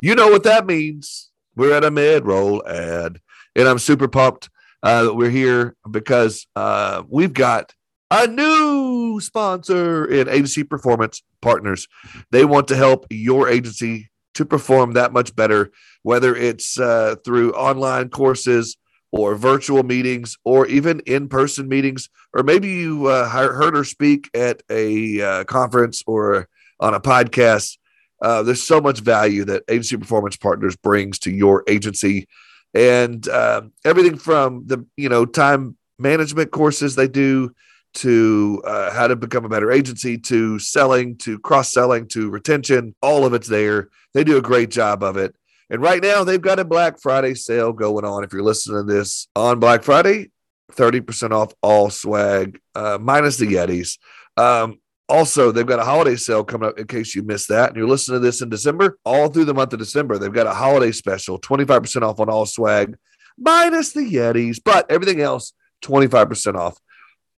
[0.00, 1.30] You know what that means.
[1.54, 3.20] We're at a mid roll ad,
[3.54, 4.48] and I'm super pumped
[4.82, 7.72] uh, we're here because uh, we've got
[8.10, 11.88] a new sponsor in Agency Performance Partners.
[12.30, 15.70] They want to help your agency to perform that much better,
[16.02, 18.76] whether it's uh, through online courses
[19.10, 24.28] or virtual meetings or even in person meetings, or maybe you uh, heard her speak
[24.34, 26.48] at a uh, conference or
[26.80, 27.78] on a podcast.
[28.20, 32.26] Uh, there's so much value that Agency Performance Partners brings to your agency
[32.74, 37.52] and uh, everything from the you know time management courses they do
[37.94, 42.94] to uh, how to become a better agency to selling to cross selling to retention
[43.02, 43.88] all of it's there.
[44.14, 45.34] They do a great job of it.
[45.70, 48.24] And right now they've got a black friday sale going on.
[48.24, 50.30] If you're listening to this on black friday
[50.72, 53.98] 30% off all swag uh, minus the yetis.
[54.36, 54.78] Um,
[55.08, 57.68] also, they've got a holiday sale coming up in case you missed that.
[57.68, 60.46] And you're listening to this in December, all through the month of December, they've got
[60.46, 62.94] a holiday special 25% off on all swag,
[63.38, 66.76] minus the Yetis, but everything else 25% off.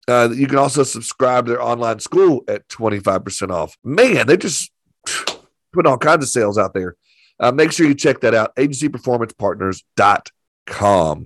[0.07, 3.77] Uh, you can also subscribe to their online school at 25% off.
[3.83, 4.71] Man, they just
[5.71, 6.95] put all kinds of sales out there.
[7.39, 8.55] Uh, make sure you check that out.
[8.55, 11.25] Agencyperformancepartners.com.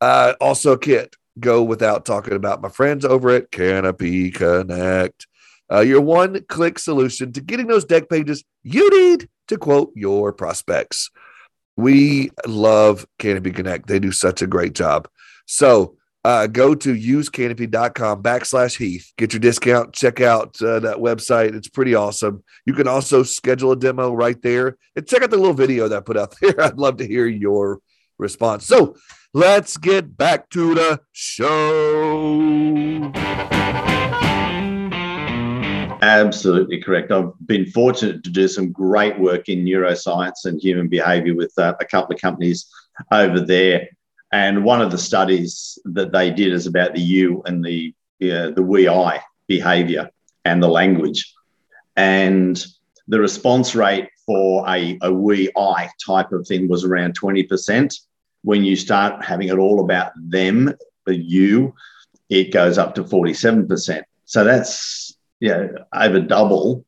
[0.00, 5.28] Uh, also, Kit, go without talking about my friends over at Canopy Connect
[5.72, 10.32] uh, your one click solution to getting those dec pages you need to quote your
[10.32, 11.10] prospects.
[11.76, 13.86] We love Canopy Connect.
[13.86, 15.08] They do such a great job.
[15.46, 19.12] So uh, go to usecanopy.com backslash Heath.
[19.16, 19.94] Get your discount.
[19.94, 21.54] Check out uh, that website.
[21.54, 22.42] It's pretty awesome.
[22.66, 25.96] You can also schedule a demo right there and check out the little video that
[25.96, 26.60] I put out there.
[26.60, 27.80] I'd love to hear your
[28.18, 28.66] response.
[28.66, 28.96] So
[29.32, 31.54] let's get back to the show.
[36.00, 37.10] Absolutely correct.
[37.10, 41.74] I've been fortunate to do some great work in neuroscience and human behavior with uh,
[41.80, 42.66] a couple of companies
[43.10, 43.88] over there.
[44.32, 48.50] And one of the studies that they did is about the you and the uh,
[48.50, 50.10] the we I behavior
[50.44, 51.34] and the language.
[51.96, 52.64] And
[53.08, 57.98] the response rate for a, a we I type of thing was around 20%.
[58.42, 60.74] When you start having it all about them,
[61.06, 61.74] the you,
[62.28, 64.02] it goes up to 47%.
[64.26, 66.84] So that's you know, over double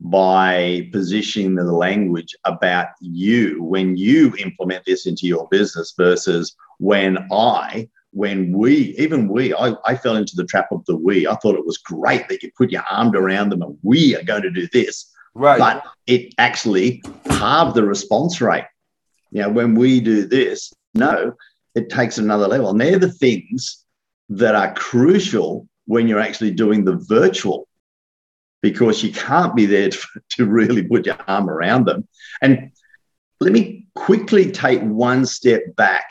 [0.00, 7.18] by positioning the language about you when you implement this into your business versus when
[7.30, 11.26] I, when we, even we, I, I fell into the trap of the we.
[11.26, 14.22] I thought it was great that you put your arm around them and we are
[14.22, 15.12] going to do this.
[15.34, 15.58] Right.
[15.58, 18.64] But it actually halved the response rate.
[19.30, 21.34] You know, when we do this, no,
[21.74, 22.70] it takes another level.
[22.70, 23.84] And they're the things
[24.30, 27.68] that are crucial when you're actually doing the virtual
[28.62, 29.98] because you can't be there to,
[30.30, 32.06] to really put your arm around them.
[32.42, 32.72] And
[33.40, 36.10] let me quickly take one step back,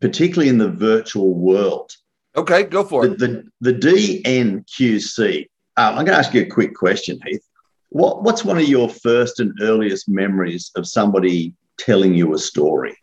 [0.00, 1.90] particularly in the virtual world.
[2.36, 3.18] Okay, go for it.
[3.18, 5.48] The, the, the DNQC.
[5.78, 7.42] Um, I'm going to ask you a quick question, Heath.
[7.88, 12.96] What, what's one of your first and earliest memories of somebody telling you a story?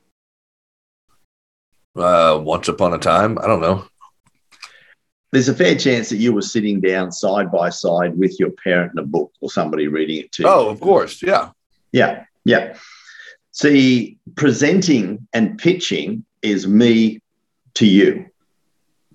[1.95, 3.85] Uh, once upon a time, I don't know
[5.33, 8.91] there's a fair chance that you were sitting down side by side with your parent
[8.93, 10.49] in a book or somebody reading it to you.
[10.49, 11.23] Oh, of course.
[11.23, 11.49] Yeah.
[11.91, 12.25] Yeah.
[12.45, 12.77] Yeah.
[13.51, 17.19] See, presenting and pitching is me
[17.73, 18.27] to you.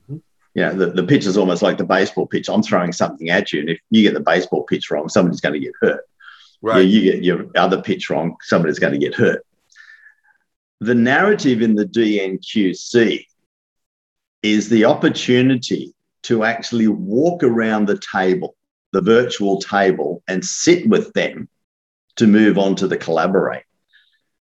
[0.00, 0.16] Mm-hmm.
[0.54, 2.48] Yeah, the, the pitch is almost like the baseball pitch.
[2.48, 5.52] I'm throwing something at you, and if you get the baseball pitch wrong, somebody's going
[5.52, 6.00] to get hurt.
[6.60, 6.80] Right.
[6.80, 9.46] You, you get your other pitch wrong, somebody's going to get hurt.
[10.80, 13.24] The narrative in the DNQC
[14.42, 15.94] is the opportunity
[16.28, 18.54] to actually walk around the table,
[18.92, 21.48] the virtual table, and sit with them
[22.16, 23.62] to move on to the collaborate.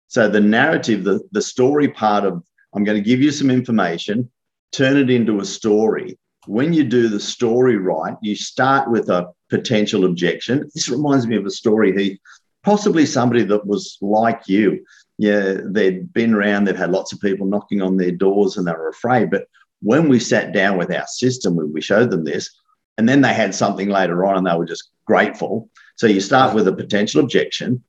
[0.09, 2.43] So the narrative, the, the story part of
[2.75, 4.31] I'm going to give you some information,
[4.73, 6.19] turn it into a story.
[6.47, 10.69] When you do the story right, you start with a potential objection.
[10.75, 12.19] This reminds me of a story, Heath,
[12.63, 14.85] possibly somebody that was like you.
[15.17, 18.73] Yeah, they'd been around, they've had lots of people knocking on their doors and they
[18.73, 19.31] were afraid.
[19.31, 19.47] But
[19.83, 22.51] when we sat down with our system, when we showed them this,
[22.99, 25.71] and then they had something later on and they were just grateful.
[25.97, 27.83] So you start with a potential objection,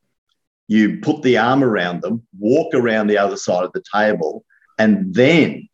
[0.67, 4.45] you put the arm around them, walk around the other side of the table,
[4.80, 5.67] and then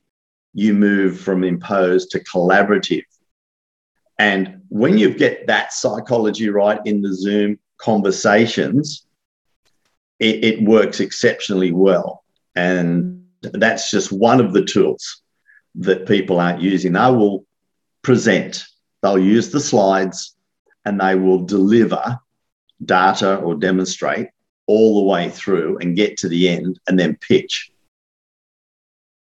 [0.53, 3.03] you move from imposed to collaborative.
[4.17, 9.06] And when you get that psychology right in the Zoom conversations,
[10.19, 12.23] it, it works exceptionally well.
[12.56, 15.21] And that's just one of the tools
[15.75, 16.93] that people aren't using.
[16.93, 17.45] They will
[18.01, 18.63] present,
[19.01, 20.36] they'll use the slides,
[20.86, 22.19] and they will deliver
[22.84, 24.27] data or demonstrate
[24.67, 27.71] all the way through and get to the end and then pitch.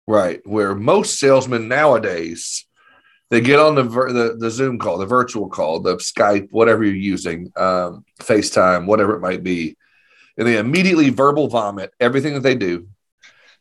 [0.08, 0.40] Right.
[0.46, 2.66] Where most salesmen nowadays,
[3.30, 6.96] they get on the, the, the Zoom call, the virtual call, the Skype, whatever you're
[6.96, 9.76] using, um, FaceTime, whatever it might be,
[10.38, 12.88] and they immediately verbal vomit everything that they do,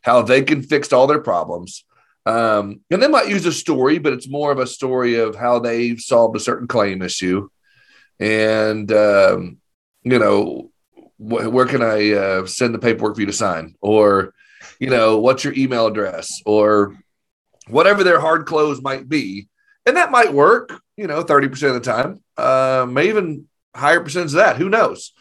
[0.01, 1.83] how they can fix all their problems,
[2.27, 5.59] um, and they might use a story, but it's more of a story of how
[5.59, 7.47] they solved a certain claim issue.
[8.19, 9.59] And, um,
[10.03, 10.69] you know,
[11.15, 13.75] wh- where can I uh, send the paperwork for you to sign?
[13.79, 14.33] Or,
[14.77, 16.41] you know, what's your email address?
[16.45, 16.97] Or
[17.69, 19.47] whatever their hard close might be.
[19.85, 24.31] And that might work, you know, 30% of the time, uh, may even higher percentage
[24.31, 24.57] of that.
[24.57, 25.13] Who knows?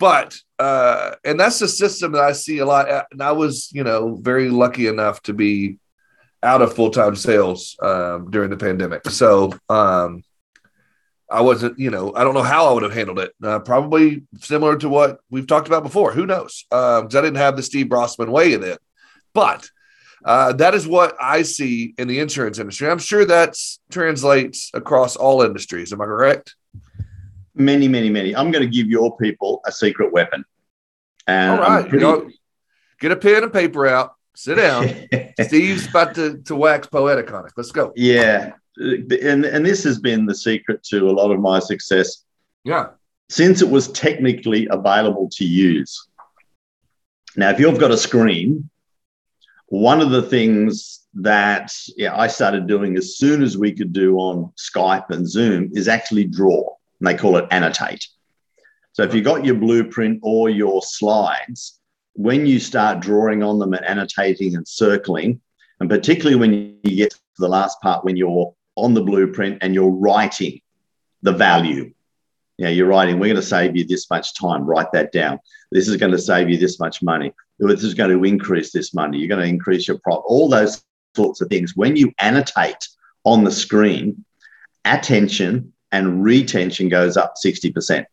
[0.00, 2.88] But, uh, and that's the system that I see a lot.
[3.12, 5.78] And I was, you know, very lucky enough to be
[6.42, 9.08] out of full time sales um, during the pandemic.
[9.10, 10.22] So um,
[11.30, 13.32] I wasn't, you know, I don't know how I would have handled it.
[13.42, 16.12] Uh, probably similar to what we've talked about before.
[16.12, 16.64] Who knows?
[16.70, 18.78] Because um, I didn't have the Steve Brossman way in it.
[19.34, 19.68] But
[20.24, 22.88] uh, that is what I see in the insurance industry.
[22.88, 23.56] I'm sure that
[23.90, 25.92] translates across all industries.
[25.92, 26.54] Am I correct?
[27.54, 28.34] Many, many, many.
[28.34, 30.44] I'm going to give your people a secret weapon.
[31.26, 31.88] And all right.
[31.88, 32.04] Pretty...
[32.04, 32.30] You know,
[33.00, 34.14] get a pen and paper out.
[34.38, 34.88] Sit down.
[35.48, 37.52] Steve's about to, to wax poetic on it.
[37.56, 37.92] Let's go.
[37.96, 38.52] Yeah.
[38.76, 42.22] And, and this has been the secret to a lot of my success.
[42.62, 42.90] Yeah.
[43.28, 46.06] Since it was technically available to use.
[47.34, 48.70] Now, if you've got a screen,
[49.66, 54.18] one of the things that yeah, I started doing as soon as we could do
[54.18, 56.76] on Skype and Zoom is actually draw.
[57.00, 58.06] And they call it annotate.
[58.92, 61.77] So if you got your blueprint or your slides,
[62.18, 65.40] when you start drawing on them and annotating and circling,
[65.78, 66.52] and particularly when
[66.82, 70.60] you get to the last part, when you're on the blueprint and you're writing
[71.22, 71.92] the value,
[72.58, 74.64] know, you're writing, we're going to save you this much time.
[74.64, 75.38] Write that down.
[75.70, 77.32] This is going to save you this much money.
[77.60, 79.18] This is going to increase this money.
[79.18, 80.24] You're going to increase your profit.
[80.26, 80.82] All those
[81.14, 81.76] sorts of things.
[81.76, 82.88] When you annotate
[83.22, 84.24] on the screen,
[84.84, 88.06] attention and retention goes up 60%.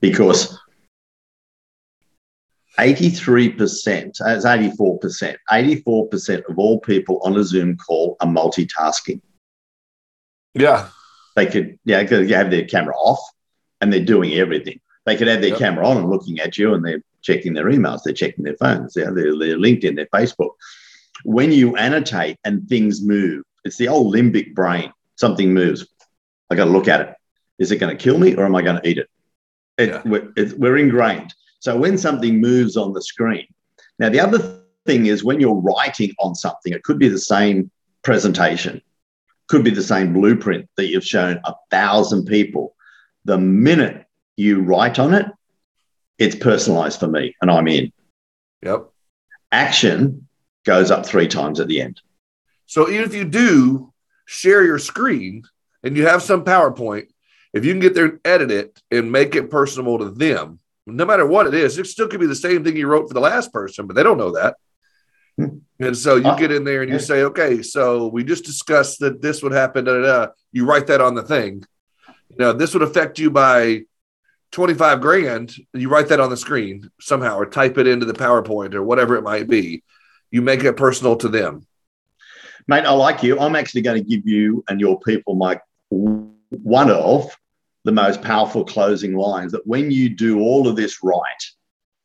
[0.00, 0.59] Because
[2.80, 9.20] 83%, uh, it's 84%, 84% of all people on a Zoom call are multitasking.
[10.54, 10.88] Yeah.
[11.36, 13.20] They could, yeah, could have their camera off
[13.80, 14.80] and they're doing everything.
[15.04, 15.58] They could have their yep.
[15.58, 18.94] camera on and looking at you and they're checking their emails, they're checking their phones,
[18.94, 20.52] they're, they're, they're LinkedIn, their Facebook.
[21.24, 24.90] When you annotate and things move, it's the old limbic brain.
[25.16, 25.86] Something moves.
[26.48, 27.14] I got to look at it.
[27.58, 29.10] Is it going to kill me or am I going to eat it?
[29.76, 30.02] it yeah.
[30.06, 31.34] we're, we're ingrained.
[31.60, 33.46] So when something moves on the screen,
[33.98, 37.70] now the other thing is when you're writing on something, it could be the same
[38.02, 38.80] presentation,
[39.48, 42.74] could be the same blueprint that you've shown a thousand people.
[43.26, 44.06] The minute
[44.36, 45.26] you write on it,
[46.18, 47.92] it's personalized for me and I'm in.
[48.62, 48.90] Yep.
[49.52, 50.28] Action
[50.64, 52.00] goes up three times at the end.
[52.66, 53.92] So even if you do
[54.24, 55.42] share your screen
[55.82, 57.08] and you have some PowerPoint,
[57.52, 60.60] if you can get there and edit it and make it personable to them,
[60.96, 63.14] no matter what it is, it still could be the same thing you wrote for
[63.14, 64.56] the last person, but they don't know that.
[65.36, 65.58] Hmm.
[65.78, 69.00] And so you uh, get in there and you say, okay, so we just discussed
[69.00, 69.84] that this would happen.
[69.84, 70.32] Da, da, da.
[70.52, 71.64] You write that on the thing.
[72.28, 73.82] You know, this would affect you by
[74.52, 75.54] 25 grand.
[75.72, 79.16] You write that on the screen somehow or type it into the PowerPoint or whatever
[79.16, 79.82] it might be.
[80.30, 81.66] You make it personal to them.
[82.68, 83.38] Mate, I like you.
[83.40, 87.36] I'm actually going to give you and your people my one of
[87.84, 91.44] the most powerful closing lines that when you do all of this right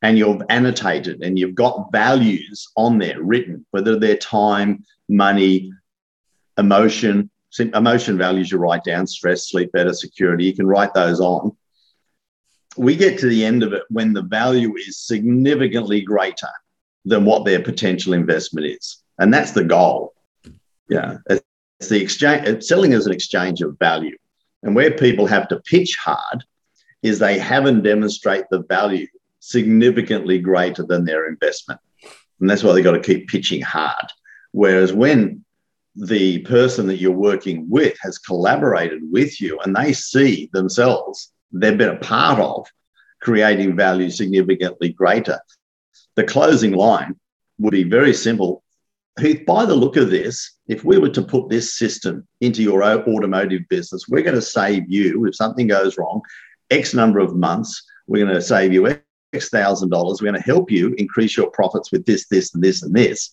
[0.01, 5.71] and you've annotated and you've got values on there written, whether they're time, money,
[6.57, 11.55] emotion, emotion values you write down, stress, sleep better, security, you can write those on.
[12.77, 16.49] We get to the end of it when the value is significantly greater
[17.05, 19.01] than what their potential investment is.
[19.17, 20.13] And that's the goal.
[20.89, 21.17] Yeah.
[21.29, 24.17] It's the exchange, selling is an exchange of value.
[24.65, 26.43] And where people have to pitch hard
[27.03, 29.07] is they haven't demonstrate the value
[29.39, 31.79] significantly greater than their investment.
[32.39, 34.11] And that's why they've got to keep pitching hard.
[34.51, 35.45] Whereas when
[35.95, 41.77] the person that you're working with has collaborated with you and they see themselves, they've
[41.77, 42.65] been a part of
[43.21, 45.39] creating value significantly greater.
[46.15, 47.19] The closing line
[47.59, 48.63] would be very simple
[49.15, 53.61] by the look of this, if we were to put this system into your automotive
[53.69, 56.21] business, we're going to save you, if something goes wrong,
[56.71, 58.87] X number of months, we're going to save you
[59.33, 60.21] X thousand dollars.
[60.21, 63.31] We're going to help you increase your profits with this, this, and this, and this.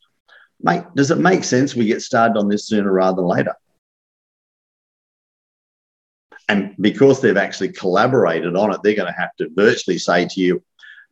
[0.61, 3.55] Mate, does it make sense we get started on this sooner rather than later?
[6.49, 10.41] And because they've actually collaborated on it, they're going to have to virtually say to
[10.41, 10.63] you,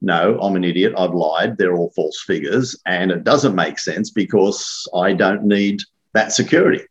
[0.02, 0.94] no, I'm an idiot.
[0.96, 1.56] I've lied.
[1.56, 2.78] They're all false figures.
[2.86, 5.80] And it doesn't make sense because I don't need
[6.12, 6.84] that security.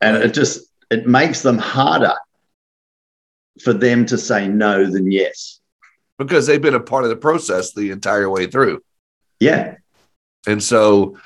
[0.00, 2.14] And it just, it makes them harder
[3.62, 5.60] for them to say no than yes.
[6.18, 8.82] Because they've been a part of the process the entire way through.
[9.40, 9.76] Yeah.
[10.46, 11.16] And so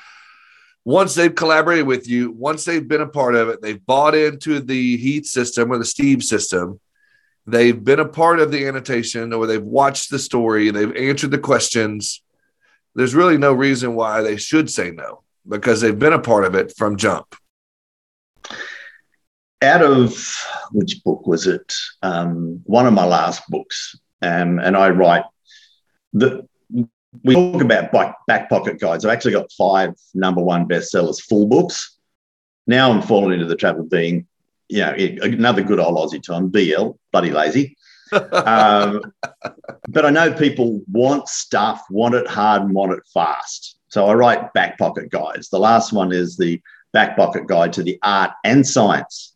[0.85, 4.59] once they've collaborated with you, once they've been a part of it, they've bought into
[4.59, 6.79] the Heath system or the Steve system,
[7.45, 11.37] they've been a part of the annotation or they've watched the story, they've answered the
[11.37, 12.21] questions,
[12.95, 16.55] there's really no reason why they should say no because they've been a part of
[16.55, 17.35] it from jump.
[19.61, 20.15] Out of
[20.71, 21.73] which book was it?
[22.01, 25.23] Um, one of my last books, um, and I write
[26.13, 26.47] the.
[27.23, 29.03] We talk about back, back pocket guides.
[29.03, 31.97] I've actually got five number one bestsellers, full books.
[32.67, 34.27] Now I'm falling into the trap of being
[34.69, 34.93] you know,
[35.23, 37.75] another good old Aussie time, BL, bloody lazy.
[38.11, 39.01] um,
[39.89, 43.78] but I know people want stuff, want it hard, and want it fast.
[43.89, 45.49] So I write back pocket guides.
[45.49, 46.61] The last one is the
[46.93, 49.35] back pocket guide to the art and science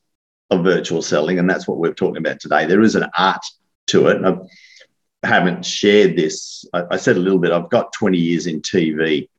[0.49, 2.65] of virtual selling, and that's what we're talking about today.
[2.65, 3.43] There is an art
[3.87, 4.23] to it.
[4.23, 6.65] I haven't shared this.
[6.73, 7.51] I, I said a little bit.
[7.51, 9.29] I've got 20 years in TV.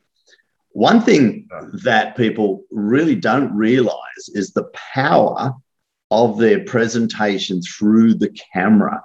[0.71, 1.49] One thing
[1.85, 5.55] that people really don't realize is the power
[6.11, 9.05] of their presentation through the camera.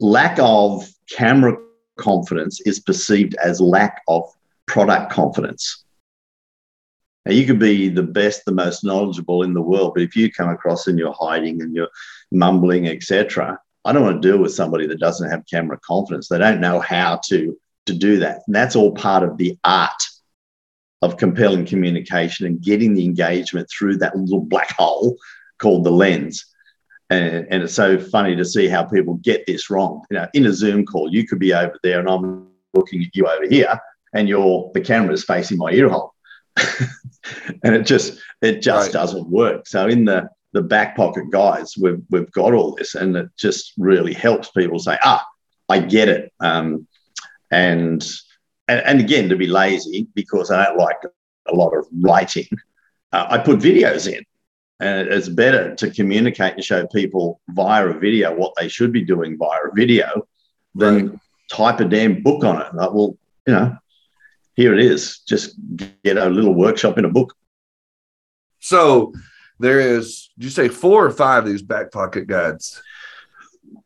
[0.00, 1.58] Lack of camera
[1.98, 4.24] confidence is perceived as lack of
[4.66, 5.84] product confidence.
[7.26, 10.32] Now, you could be the best, the most knowledgeable in the world, but if you
[10.32, 11.90] come across and you're hiding and you're
[12.30, 16.28] mumbling, etc., I don't want to deal with somebody that doesn't have camera confidence.
[16.28, 18.42] They don't know how to, to do that.
[18.46, 20.02] And that's all part of the art
[21.02, 25.16] of compelling communication and getting the engagement through that little black hole
[25.58, 26.44] called the lens.
[27.10, 30.04] And, and it's so funny to see how people get this wrong.
[30.10, 33.14] You know, in a Zoom call, you could be over there and I'm looking at
[33.14, 33.78] you over here,
[34.14, 36.14] and your the camera is facing my ear hole.
[37.62, 38.92] and it just it just right.
[38.92, 39.66] doesn't work.
[39.66, 43.72] So in the the back pocket guys, we've we've got all this, and it just
[43.76, 45.24] really helps people say, ah,
[45.68, 46.32] I get it.
[46.40, 46.86] Um,
[47.50, 48.06] and,
[48.66, 50.98] and and again, to be lazy because I don't like
[51.46, 52.48] a lot of writing,
[53.12, 54.24] uh, I put videos in.
[54.80, 59.04] And it's better to communicate and show people via a video what they should be
[59.04, 60.26] doing via a video
[60.74, 61.18] than right.
[61.50, 62.74] type a damn book on it.
[62.74, 63.16] Like, well,
[63.46, 63.76] you know,
[64.54, 65.18] here it is.
[65.20, 65.56] Just
[66.04, 67.34] get a little workshop in a book.
[68.60, 69.12] So
[69.58, 72.80] there is, you say four or five of these back pocket guides?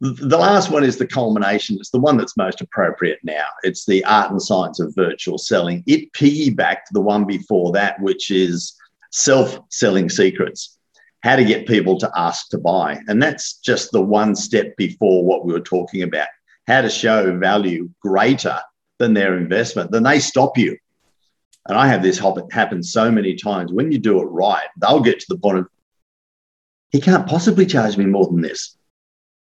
[0.00, 1.76] The last one is the culmination.
[1.78, 3.46] It's the one that's most appropriate now.
[3.62, 5.84] It's the art and science of virtual selling.
[5.86, 8.74] It piggybacked the one before that, which is
[9.10, 10.78] self selling secrets
[11.22, 12.98] how to get people to ask to buy.
[13.06, 16.28] And that's just the one step before what we were talking about
[16.66, 18.58] how to show value greater
[18.98, 19.90] than their investment.
[19.90, 20.76] Then they stop you.
[21.68, 22.20] And I have this
[22.50, 23.72] happen so many times.
[23.72, 25.68] When you do it right, they'll get to the point of,
[26.90, 28.76] he can't possibly charge me more than this.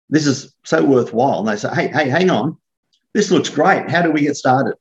[0.09, 1.39] This is so worthwhile.
[1.39, 2.57] And they say, hey, hey, hang on.
[3.13, 3.89] This looks great.
[3.89, 4.75] How do we get started?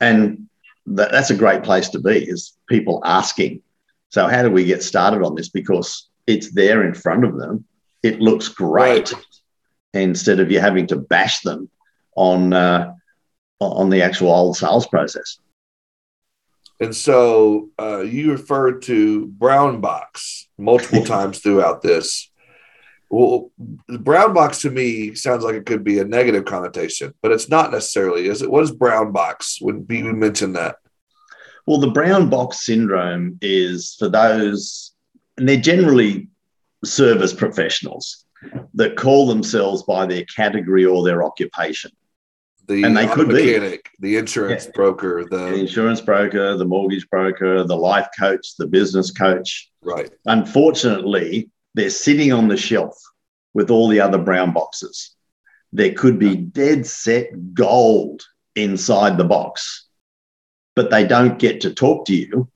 [0.00, 0.48] And
[0.86, 3.62] that, that's a great place to be is people asking
[4.10, 5.48] so how do we get started on this?
[5.48, 7.64] Because it's there in front of them.
[8.02, 9.12] It looks great.
[9.12, 9.24] Right.
[9.92, 11.68] Instead of you having to bash them
[12.14, 12.92] on uh,
[13.60, 15.38] on the actual old sales process.
[16.80, 22.30] And so uh, you referred to brown box multiple times throughout this.
[23.10, 23.50] Well,
[23.88, 27.72] brown box to me sounds like it could be a negative connotation, but it's not
[27.72, 28.28] necessarily.
[28.28, 28.50] Is it?
[28.50, 29.58] What is brown box?
[29.58, 30.76] Be we mentioned that?
[31.70, 34.92] Well, the brown box syndrome is for those,
[35.38, 36.26] and they're generally
[36.84, 38.24] service professionals
[38.74, 41.92] that call themselves by their category or their occupation.
[42.66, 44.72] The and they could mechanic, be the insurance yeah.
[44.74, 45.36] broker, the...
[45.36, 49.70] the insurance broker, the mortgage broker, the life coach, the business coach.
[49.80, 50.10] Right.
[50.26, 53.00] Unfortunately, they're sitting on the shelf
[53.54, 55.14] with all the other brown boxes.
[55.72, 58.24] There could be dead set gold
[58.56, 59.86] inside the box
[60.76, 62.48] but they don't get to talk to you.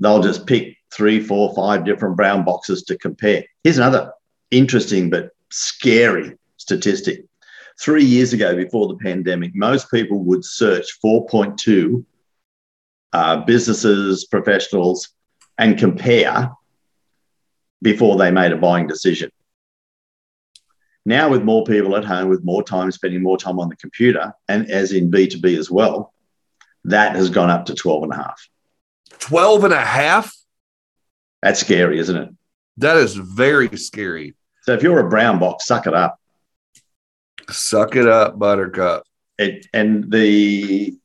[0.00, 3.44] They'll just pick three, four, five different brown boxes to compare.
[3.62, 4.12] Here's another
[4.50, 7.24] interesting but scary statistic.
[7.80, 12.04] Three years ago, before the pandemic, most people would search 4.2
[13.12, 15.10] uh, businesses, professionals,
[15.58, 16.50] and compare
[17.82, 19.30] before they made a buying decision.
[21.06, 24.32] Now, with more people at home, with more time spending more time on the computer,
[24.48, 26.12] and as in B2B as well,
[26.84, 28.48] that has gone up to 12 and a half.
[29.18, 30.34] 12 and a half?
[31.42, 32.28] That's scary, isn't it?
[32.78, 34.34] That is very scary.
[34.62, 36.18] So if you're a brown box, suck it up.
[37.50, 39.04] Suck it up, Buttercup.
[39.38, 40.96] It, and the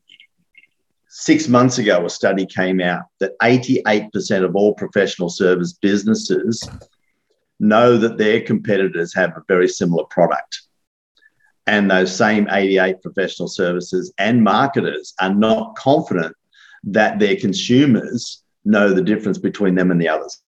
[1.09, 6.67] six months ago, a study came out that 88% of all professional service businesses
[7.59, 10.64] know that their competitors have a very similar product
[11.67, 16.35] and those same 88 professional services and marketers are not confident
[16.83, 20.41] that their consumers know the difference between them and the others.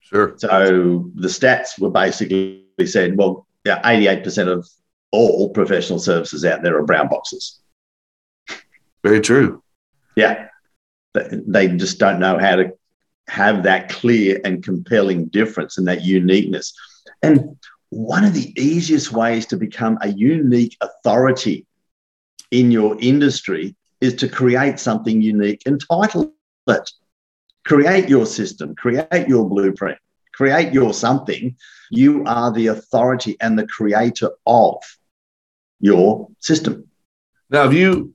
[0.00, 0.34] Sure.
[0.36, 4.66] So the stats were basically said, well, yeah, 88% of
[5.12, 7.60] all professional services out there are brown boxes.
[9.02, 9.62] Very true.
[10.16, 10.48] Yeah.
[11.14, 12.72] They just don't know how to
[13.28, 16.72] have that clear and compelling difference and that uniqueness.
[17.22, 17.56] And
[17.90, 21.66] one of the easiest ways to become a unique authority
[22.50, 26.32] in your industry is to create something unique and title
[26.68, 26.90] it.
[27.64, 29.98] Create your system, create your blueprint,
[30.32, 31.56] create your something.
[31.90, 34.82] You are the authority and the creator of
[35.80, 36.88] your system.
[37.50, 38.14] Now, have you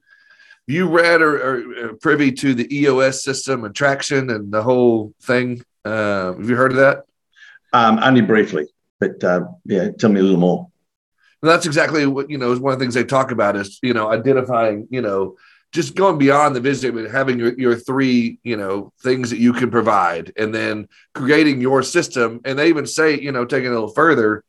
[0.65, 5.63] you read or, or privy to the EOS system and traction and the whole thing?
[5.83, 7.03] Uh, have you heard of that?
[7.73, 8.67] Um, only briefly.
[9.03, 10.69] But uh, yeah, tell me a little more.
[11.41, 12.51] Well, that's exactly what you know.
[12.51, 15.35] Is one of the things they talk about is you know identifying you know
[15.73, 19.53] just going beyond the visit, and having your, your three, you know, things that you
[19.53, 22.39] can provide and then creating your system.
[22.45, 24.43] And they even say, you know, taking a little further,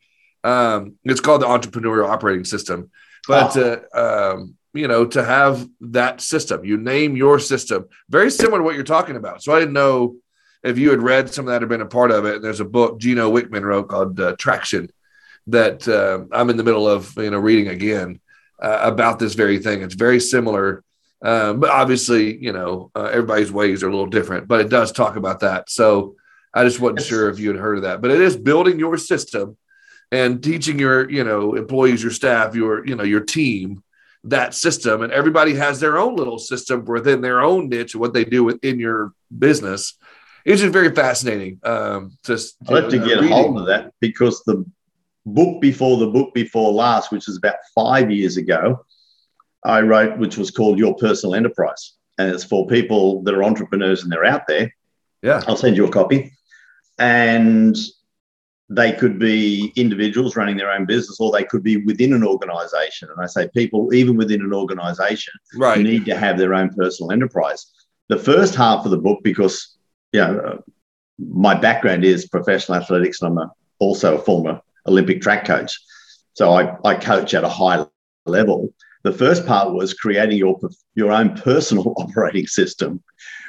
[0.45, 2.91] um, it's called the entrepreneurial operating system.
[3.27, 3.81] But, oh.
[3.95, 8.63] uh, um, you know, to have that system, you name your system, very similar to
[8.65, 9.43] what you're talking about.
[9.43, 10.17] So I didn't know
[10.65, 12.65] if you had read some of that or been a part of it, there's a
[12.65, 14.91] book Gino Wickman wrote called uh, Traction
[15.49, 18.19] that uh, I'm in the middle of, you know, reading again
[18.61, 19.83] uh, about this very thing.
[19.83, 20.83] It's very similar,
[21.23, 24.49] um, but obviously, you know, uh, everybody's ways are a little different.
[24.49, 25.69] But it does talk about that.
[25.69, 26.17] So
[26.55, 28.97] I just wasn't sure if you had heard of that, but it is building your
[28.97, 29.59] system
[30.11, 33.83] and teaching your, you know, employees, your staff, your, you know, your team
[34.25, 35.03] that system.
[35.03, 38.45] And everybody has their own little system within their own niche, of what they do
[38.45, 39.99] within your business.
[40.45, 41.61] It's just very fascinating.
[41.63, 43.29] Um, just I'll have to get reading.
[43.29, 44.65] hold of that because the
[45.27, 48.85] book before the book before last, which is about five years ago,
[49.65, 51.95] I wrote, which was called Your Personal Enterprise.
[52.19, 54.73] And it's for people that are entrepreneurs and they're out there.
[55.23, 55.43] Yeah.
[55.49, 56.33] I'll send you a copy.
[56.99, 57.77] And
[58.69, 63.09] they could be individuals running their own business or they could be within an organization.
[63.11, 65.81] And I say people, even within an organization, right.
[65.81, 67.73] need to have their own personal enterprise.
[68.09, 69.77] The first half of the book, because
[70.15, 70.63] you know,
[71.19, 75.77] my background is professional athletics and I'm a, also a former Olympic track coach.
[76.35, 77.85] So I, I coach at a high
[78.25, 78.73] level.
[79.03, 80.57] The first part was creating your,
[80.95, 83.03] your own personal operating system,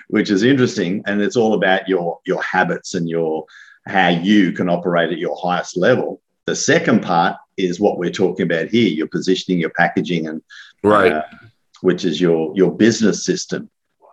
[0.07, 1.03] which is interesting.
[1.05, 3.45] And it's all about your, your habits and your
[3.87, 6.19] how you can operate at your highest level.
[6.47, 10.41] The second part is what we're talking about here: your positioning, your packaging, and
[10.83, 11.23] right, uh,
[11.81, 13.69] which is your your business system.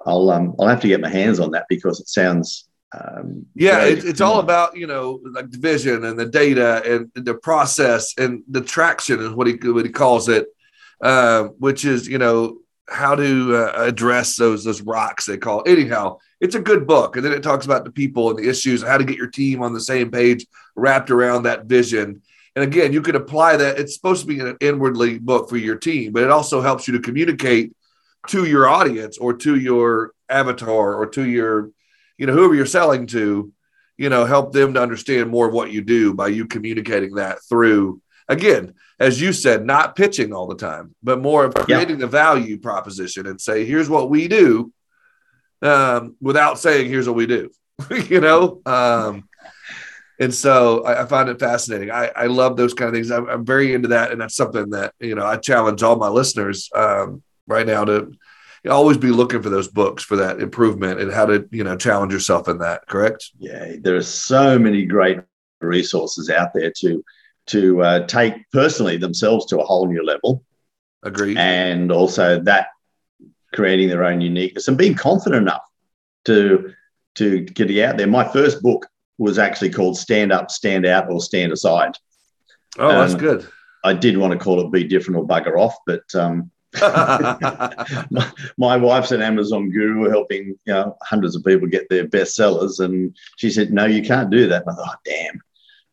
[0.06, 3.84] I'll um I'll have to get my hands on that because it sounds um, yeah,
[3.84, 8.12] it, it's all about you know like the vision and the data and the process
[8.18, 10.46] and the traction is what he what he calls it,
[11.00, 15.62] uh, which is you know how to uh, address those those rocks they call.
[15.62, 15.70] It.
[15.70, 18.82] Anyhow, it's a good book, and then it talks about the people and the issues,
[18.82, 20.46] and how to get your team on the same page,
[20.76, 22.20] wrapped around that vision.
[22.54, 23.78] And again, you can apply that.
[23.78, 26.92] It's supposed to be an inwardly book for your team, but it also helps you
[26.92, 27.74] to communicate
[28.28, 31.70] to your audience or to your avatar or to your
[32.22, 33.52] you know, whoever you're selling to,
[33.96, 37.38] you know, help them to understand more of what you do by you communicating that
[37.48, 42.02] through, again, as you said, not pitching all the time, but more of creating yeah.
[42.02, 44.72] the value proposition and say, here's what we do
[45.62, 47.50] um, without saying, here's what we do,
[48.08, 48.60] you know?
[48.64, 49.28] Um,
[50.20, 51.90] and so I, I, find it fascinating.
[51.90, 53.10] I, I love those kind of things.
[53.10, 54.12] I'm, I'm, very into that.
[54.12, 58.12] And that's something that, you know, I challenge all my listeners um, right now to,
[58.70, 62.12] always be looking for those books for that improvement and how to you know challenge
[62.12, 63.32] yourself in that correct?
[63.38, 65.18] Yeah there are so many great
[65.60, 67.04] resources out there to
[67.46, 70.44] to uh, take personally themselves to a whole new level.
[71.02, 71.36] Agreed.
[71.36, 72.68] And also that
[73.52, 75.62] creating their own uniqueness and being confident enough
[76.26, 76.72] to
[77.16, 78.06] to get it out there.
[78.06, 78.86] My first book
[79.18, 81.96] was actually called stand up stand out or stand aside.
[82.78, 83.46] Oh um, that's good.
[83.84, 88.76] I did want to call it be different or bugger off but um, my, my,
[88.76, 93.50] wife's an Amazon guru helping you know hundreds of people get their bestsellers, and she
[93.50, 95.40] said, "No, you can't do that." And I thought, oh, "Damn!"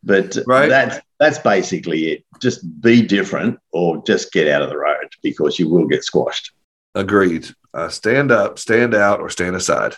[0.04, 0.70] But right.
[0.70, 2.26] that's that's basically it.
[2.42, 6.52] Just be different, or just get out of the road because you will get squashed.
[6.96, 7.48] Agreed.
[7.74, 9.96] Uh, stand up, stand out, or stand aside.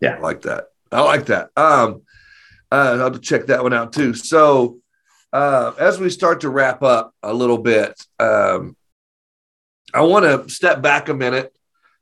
[0.00, 0.66] Yeah, I like that.
[0.92, 1.50] I like that.
[1.56, 2.02] Um,
[2.70, 4.14] uh, I'll check that one out too.
[4.14, 4.78] So,
[5.32, 8.76] uh, as we start to wrap up a little bit, um,
[9.94, 11.56] I want to step back a minute,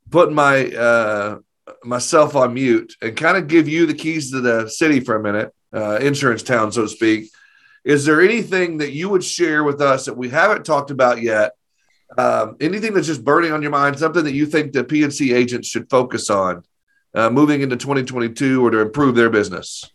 [0.09, 1.39] put my uh,
[1.83, 5.23] myself on mute, and kind of give you the keys to the city for a
[5.23, 7.29] minute, uh, insurance town, so to speak.
[7.83, 11.51] Is there anything that you would share with us that we haven't talked about yet?
[12.17, 15.67] Um, anything that's just burning on your mind, something that you think the P&C agents
[15.67, 16.63] should focus on
[17.13, 19.89] uh, moving into 2022 or to improve their business?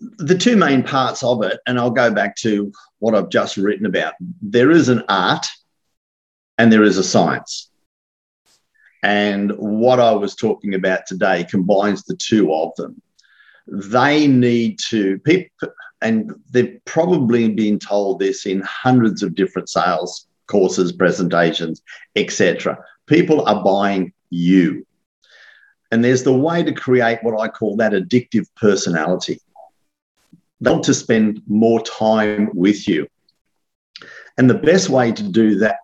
[0.00, 3.86] The two main parts of it, and I'll go back to what I've just written
[3.86, 4.14] about.
[4.40, 5.46] There is an art
[6.58, 7.70] and there is a science.
[9.02, 13.00] And what I was talking about today combines the two of them.
[13.66, 15.68] They need to, people,
[16.00, 21.82] and they've probably been told this in hundreds of different sales courses, presentations,
[22.16, 22.78] etc.
[23.06, 24.86] People are buying you.
[25.90, 29.40] And there's the way to create what I call that addictive personality.
[30.60, 33.06] They want to spend more time with you.
[34.36, 35.78] And the best way to do that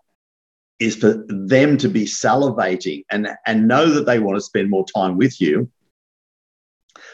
[0.80, 4.86] is for them to be salivating and, and know that they want to spend more
[4.86, 5.70] time with you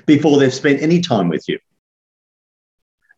[0.06, 1.58] before they've spent any time with you.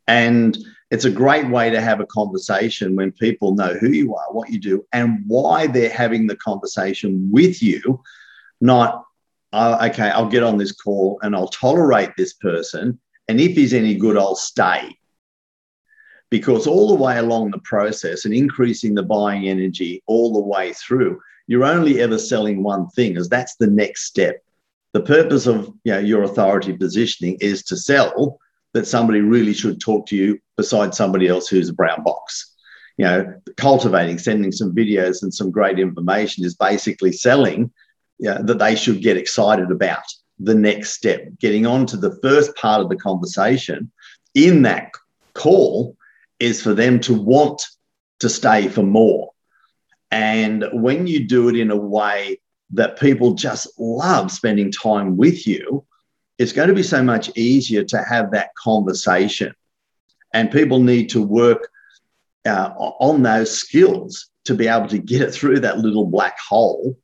[0.07, 0.57] And
[0.91, 4.49] it's a great way to have a conversation when people know who you are, what
[4.49, 8.03] you do, and why they're having the conversation with you,
[8.63, 9.05] not,
[9.53, 12.99] oh, okay, I'll get on this call and I'll tolerate this person.
[13.29, 14.97] And if he's any good, I'll stay
[16.31, 20.73] because all the way along the process and increasing the buying energy all the way
[20.73, 24.43] through, you're only ever selling one thing, as that's the next step.
[24.93, 28.39] The purpose of you know, your authority positioning is to sell
[28.75, 32.55] that somebody really should talk to you besides somebody else who's a brown box.
[32.99, 37.71] You know, cultivating, sending some videos and some great information is basically selling
[38.19, 40.03] you know, that they should get excited about
[40.41, 43.91] the next step, getting on to the first part of the conversation
[44.35, 44.91] in that
[45.35, 45.97] call
[46.41, 47.65] is for them to want
[48.21, 49.31] to stay for more.
[50.11, 52.41] And when you do it in a way
[52.73, 55.85] that people just love spending time with you,
[56.39, 59.53] it's going to be so much easier to have that conversation.
[60.33, 61.69] And people need to work
[62.47, 66.97] uh, on those skills to be able to get it through that little black hole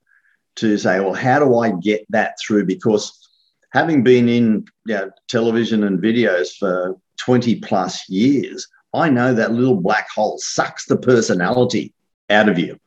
[0.57, 2.64] to say, well, how do I get that through?
[2.66, 3.28] Because
[3.72, 9.53] having been in you know, television and videos for 20 plus years, I know that
[9.53, 11.92] little black hole sucks the personality
[12.30, 12.78] out of you.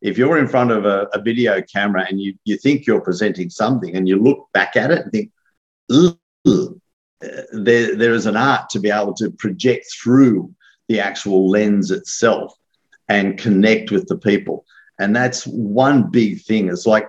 [0.00, 3.50] If you're in front of a, a video camera and you, you think you're presenting
[3.50, 5.30] something and you look back at it and think,
[7.52, 10.52] there, there is an art to be able to project through
[10.88, 12.52] the actual lens itself
[13.08, 14.64] and connect with the people.
[14.98, 16.68] And that's one big thing.
[16.68, 17.06] It's like,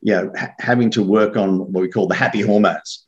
[0.00, 3.06] you know, ha- having to work on what we call the happy hormones,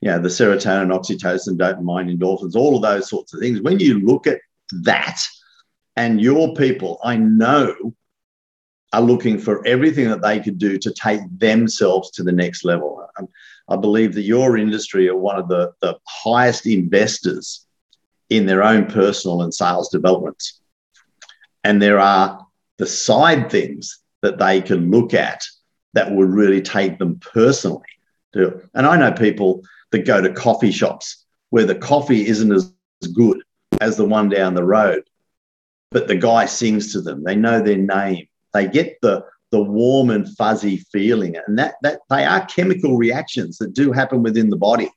[0.00, 3.60] you know, the serotonin, oxytocin, dopamine, endorphins, all of those sorts of things.
[3.60, 4.40] When you look at
[4.82, 5.20] that
[5.96, 7.94] and your people, I know
[8.92, 13.06] are looking for everything that they could do to take themselves to the next level.
[13.18, 13.28] Um,
[13.68, 17.66] I believe that your industry are one of the, the highest investors
[18.30, 20.60] in their own personal and sales developments.
[21.62, 22.44] And there are
[22.78, 25.44] the side things that they can look at
[25.92, 27.82] that would really take them personally.
[28.32, 32.72] To, and I know people that go to coffee shops where the coffee isn't as
[33.14, 33.42] good
[33.80, 35.02] as the one down the road,
[35.90, 37.24] but the guy sings to them.
[37.24, 38.26] They know their name.
[38.52, 43.58] They get the the warm and fuzzy feeling, and that that they are chemical reactions
[43.58, 44.90] that do happen within the body.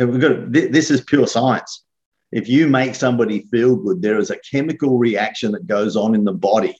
[0.00, 1.84] Uh, we've got this is pure science.
[2.30, 6.24] If you make somebody feel good, there is a chemical reaction that goes on in
[6.24, 6.76] the body,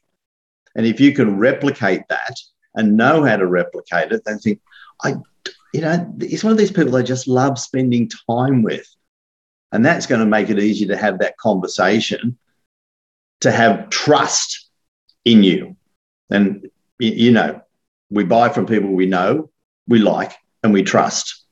[0.76, 2.36] and if you can replicate that
[2.74, 4.60] and know how to replicate it, then think,
[5.02, 5.14] I,
[5.78, 8.84] you know, it's one of these people I just love spending time with,
[9.70, 12.36] and that's going to make it easier to have that conversation,
[13.42, 14.70] to have trust
[15.24, 15.76] in you
[16.30, 16.68] and,
[16.98, 17.60] you know,
[18.10, 19.50] we buy from people we know,
[19.86, 20.32] we like,
[20.64, 21.44] and we trust.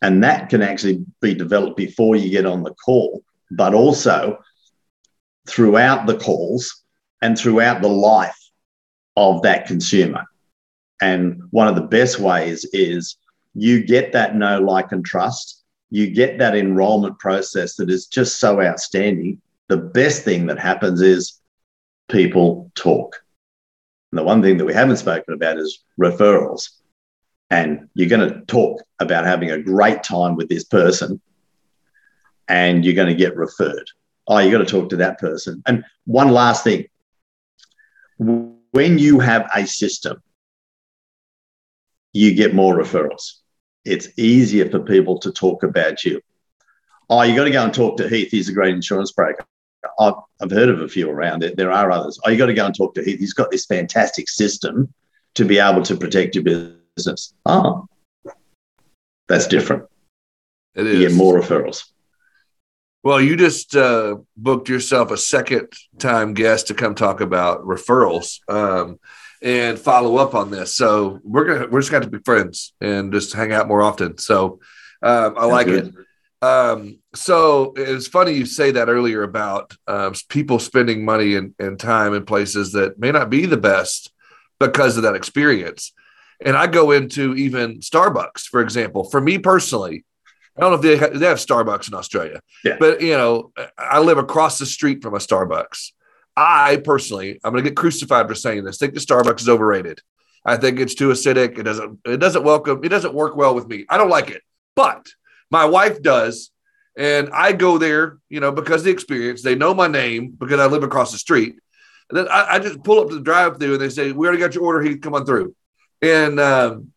[0.00, 4.38] And that can actually be developed before you get on the call, but also
[5.46, 6.82] throughout the calls
[7.20, 8.38] and throughout the life
[9.18, 10.24] of that consumer.
[11.02, 13.18] And one of the best ways is
[13.54, 15.62] you get that know, like, and trust.
[15.90, 19.40] You get that enrollment process that is just so outstanding.
[19.68, 21.40] The best thing that happens is
[22.08, 23.22] people talk.
[24.10, 26.70] And the one thing that we haven't spoken about is referrals.
[27.50, 31.20] And you're going to talk about having a great time with this person
[32.48, 33.88] and you're going to get referred.
[34.26, 35.62] Oh, you got to talk to that person.
[35.66, 36.86] And one last thing
[38.18, 40.22] when you have a system,
[42.12, 43.40] you get more referrals.
[43.84, 46.20] It's easier for people to talk about you.
[47.10, 48.30] Oh, you got to go and talk to Heath.
[48.30, 49.44] He's a great insurance broker.
[49.98, 51.56] I've, I've heard of a few around it.
[51.56, 52.18] There are others.
[52.24, 53.18] Oh, you got to go and talk to Heath.
[53.18, 54.92] He's got this fantastic system
[55.34, 57.34] to be able to protect your business.
[57.44, 57.86] Oh,
[59.28, 59.84] that's different.
[60.74, 61.00] It is.
[61.00, 61.84] You get more referrals.
[63.02, 65.68] Well, you just uh, booked yourself a second
[65.98, 68.98] time guest to come talk about referrals um,
[69.44, 70.74] and follow up on this.
[70.74, 74.16] So we're gonna we're just to be friends and just hang out more often.
[74.18, 74.60] So
[75.02, 75.88] um, I like good.
[75.88, 75.94] it.
[76.44, 81.78] Um, so it's funny you say that earlier about uh, people spending money and, and
[81.78, 84.12] time in places that may not be the best
[84.58, 85.92] because of that experience.
[86.44, 89.04] And I go into even Starbucks, for example.
[89.04, 90.04] For me personally,
[90.56, 92.76] I don't know if they have, they have Starbucks in Australia, yeah.
[92.78, 95.92] but you know, I live across the street from a Starbucks.
[96.36, 98.78] I personally, I'm going to get crucified for saying this.
[98.78, 100.00] Think the Starbucks is overrated.
[100.44, 101.58] I think it's too acidic.
[101.58, 102.00] It doesn't.
[102.04, 102.84] It doesn't welcome.
[102.84, 103.86] It doesn't work well with me.
[103.88, 104.42] I don't like it.
[104.76, 105.06] But
[105.50, 106.50] my wife does.
[106.96, 109.42] And I go there, you know, because the experience.
[109.42, 111.56] They know my name because I live across the street.
[112.10, 114.26] And then I, I just pull up to the drive through and they say, We
[114.26, 114.82] already got your order.
[114.82, 115.54] He come on through.
[116.02, 116.92] And, um,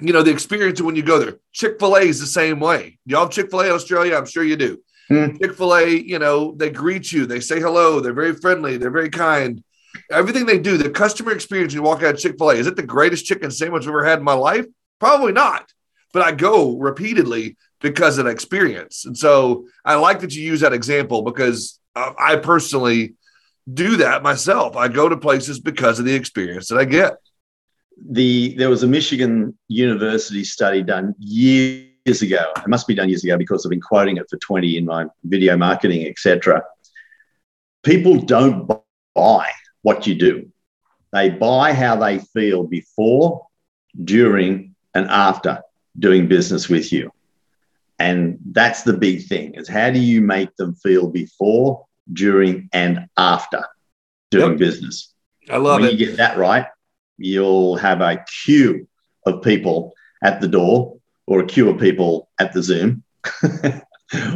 [0.00, 2.98] you know, the experience when you go there, Chick fil A is the same way.
[3.06, 4.16] Y'all have Chick fil A Australia?
[4.16, 4.82] I'm sure you do.
[5.10, 5.40] Mm.
[5.40, 8.90] Chick fil A, you know, they greet you, they say hello, they're very friendly, they're
[8.90, 9.62] very kind.
[10.10, 12.76] Everything they do, the customer experience, you walk out of Chick fil A, is it
[12.76, 14.66] the greatest chicken sandwich I've ever had in my life?
[14.98, 15.72] Probably not.
[16.12, 19.04] But I go repeatedly because of the experience.
[19.04, 23.14] And so I like that you use that example because I personally
[23.72, 24.76] do that myself.
[24.76, 27.16] I go to places because of the experience that I get.
[28.10, 32.52] The there was a Michigan University study done years ago.
[32.56, 35.06] It must be done years ago because I've been quoting it for 20 in my
[35.24, 36.62] video marketing, etc.
[37.82, 38.70] People don't
[39.14, 39.50] buy
[39.82, 40.50] what you do.
[41.12, 43.46] They buy how they feel before,
[44.02, 45.62] during, and after
[45.98, 47.10] doing business with you.
[47.98, 53.06] And that's the big thing is how do you make them feel before, during, and
[53.16, 53.64] after
[54.30, 54.58] doing yep.
[54.58, 55.14] business?
[55.48, 55.92] I love when it.
[55.92, 56.66] When you get that right,
[57.16, 58.88] you'll have a queue
[59.24, 60.96] of people at the door
[61.26, 63.02] or a queue of people at the Zoom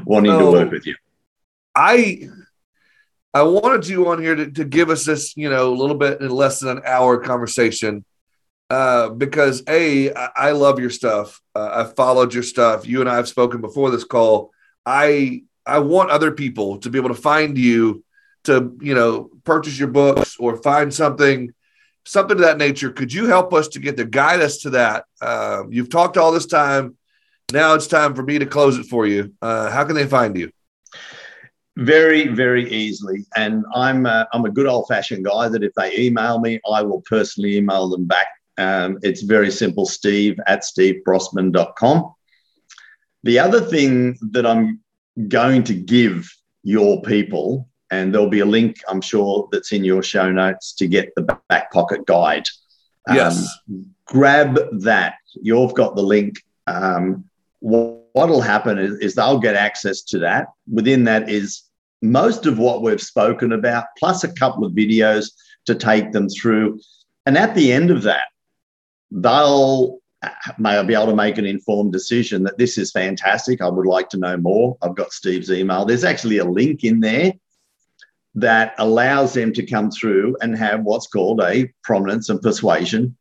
[0.04, 0.96] wanting so, to work with you.
[1.74, 2.28] I
[3.34, 6.20] I wanted you on here to, to give us this, you know, a little bit
[6.20, 8.04] in less than an hour conversation
[8.70, 11.40] uh, because a I, I love your stuff.
[11.54, 12.86] Uh, I've followed your stuff.
[12.86, 14.50] You and I have spoken before this call.
[14.84, 18.04] I I want other people to be able to find you
[18.44, 21.52] to you know purchase your books or find something
[22.08, 22.90] something of that nature.
[22.90, 25.04] Could you help us to get to guide us to that?
[25.20, 26.96] Uh, you've talked all this time.
[27.52, 29.34] Now it's time for me to close it for you.
[29.40, 30.50] Uh, how can they find you?
[31.76, 33.24] Very, very easily.
[33.36, 36.82] And I'm a, I'm a good old fashioned guy that if they email me, I
[36.82, 38.26] will personally email them back
[38.58, 42.12] um, it's very simple steve at stevebrossman.com.
[43.22, 44.80] The other thing that I'm
[45.28, 46.28] going to give
[46.64, 50.86] your people, and there'll be a link, I'm sure, that's in your show notes to
[50.86, 52.44] get the back pocket guide.
[53.08, 53.48] Yes.
[53.68, 55.14] Um, grab that.
[55.40, 56.42] You've got the link.
[56.66, 57.24] Um,
[57.60, 60.48] what'll happen is, is they'll get access to that.
[60.70, 61.62] Within that is
[62.02, 65.30] most of what we've spoken about, plus a couple of videos
[65.66, 66.80] to take them through.
[67.26, 68.26] And at the end of that,
[69.10, 69.98] they'll
[70.58, 73.60] may be able to make an informed decision that this is fantastic.
[73.60, 74.76] I would like to know more.
[74.82, 75.84] I've got Steve's email.
[75.84, 77.32] There's actually a link in there
[78.34, 83.16] that allows them to come through and have what's called a prominence and persuasion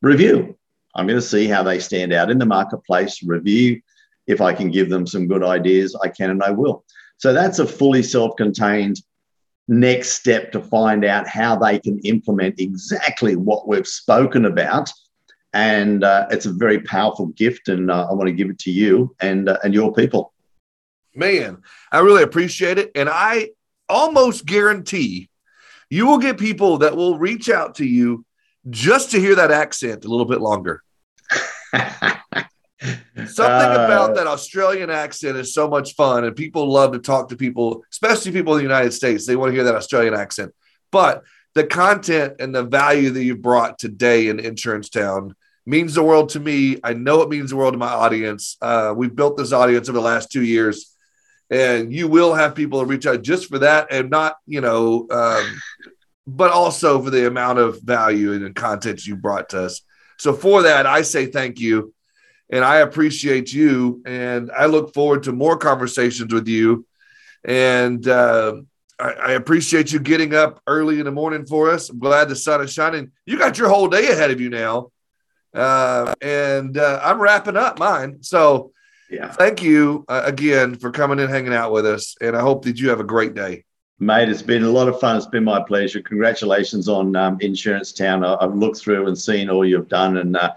[0.00, 0.56] review.
[0.94, 3.80] I'm going to see how they stand out in the marketplace, review.
[4.26, 6.84] If I can give them some good ideas, I can and I will.
[7.18, 9.00] So that's a fully self contained
[9.68, 14.92] next step to find out how they can implement exactly what we've spoken about
[15.52, 18.70] and uh, it's a very powerful gift, and uh, I want to give it to
[18.70, 20.32] you and uh, and your people.
[21.14, 23.50] Man, I really appreciate it, and I
[23.92, 25.28] almost guarantee
[25.90, 28.24] you will get people that will reach out to you
[28.70, 30.82] just to hear that accent a little bit longer.
[33.26, 37.28] Something uh, about that Australian accent is so much fun, and people love to talk
[37.28, 39.26] to people, especially people in the United States.
[39.26, 40.52] They want to hear that Australian accent.
[40.90, 41.22] But
[41.54, 45.36] the content and the value that you've brought today in Insurance Town
[45.66, 46.78] means the world to me.
[46.82, 48.56] I know it means the world to my audience.
[48.60, 50.91] Uh, we've built this audience over the last two years,
[51.52, 55.06] and you will have people that reach out just for that, and not you know,
[55.10, 55.60] um,
[56.26, 59.82] but also for the amount of value and content you brought to us.
[60.18, 61.92] So for that, I say thank you,
[62.50, 66.86] and I appreciate you, and I look forward to more conversations with you,
[67.44, 68.06] and.
[68.08, 68.62] Uh,
[69.00, 71.90] I, appreciate you getting up early in the morning for us.
[71.90, 73.10] I'm glad the sun is shining.
[73.26, 74.92] You got your whole day ahead of you now.
[75.52, 78.22] Uh, and uh, I'm wrapping up mine.
[78.22, 78.70] So,
[79.12, 79.30] yeah.
[79.32, 82.16] thank you uh, again for coming in, hanging out with us.
[82.20, 83.64] And I hope that you have a great day.
[83.98, 85.16] Mate, it's been a lot of fun.
[85.16, 86.00] It's been my pleasure.
[86.00, 88.24] Congratulations on um, Insurance Town.
[88.24, 90.52] I, have looked through and seen all you've done, and uh,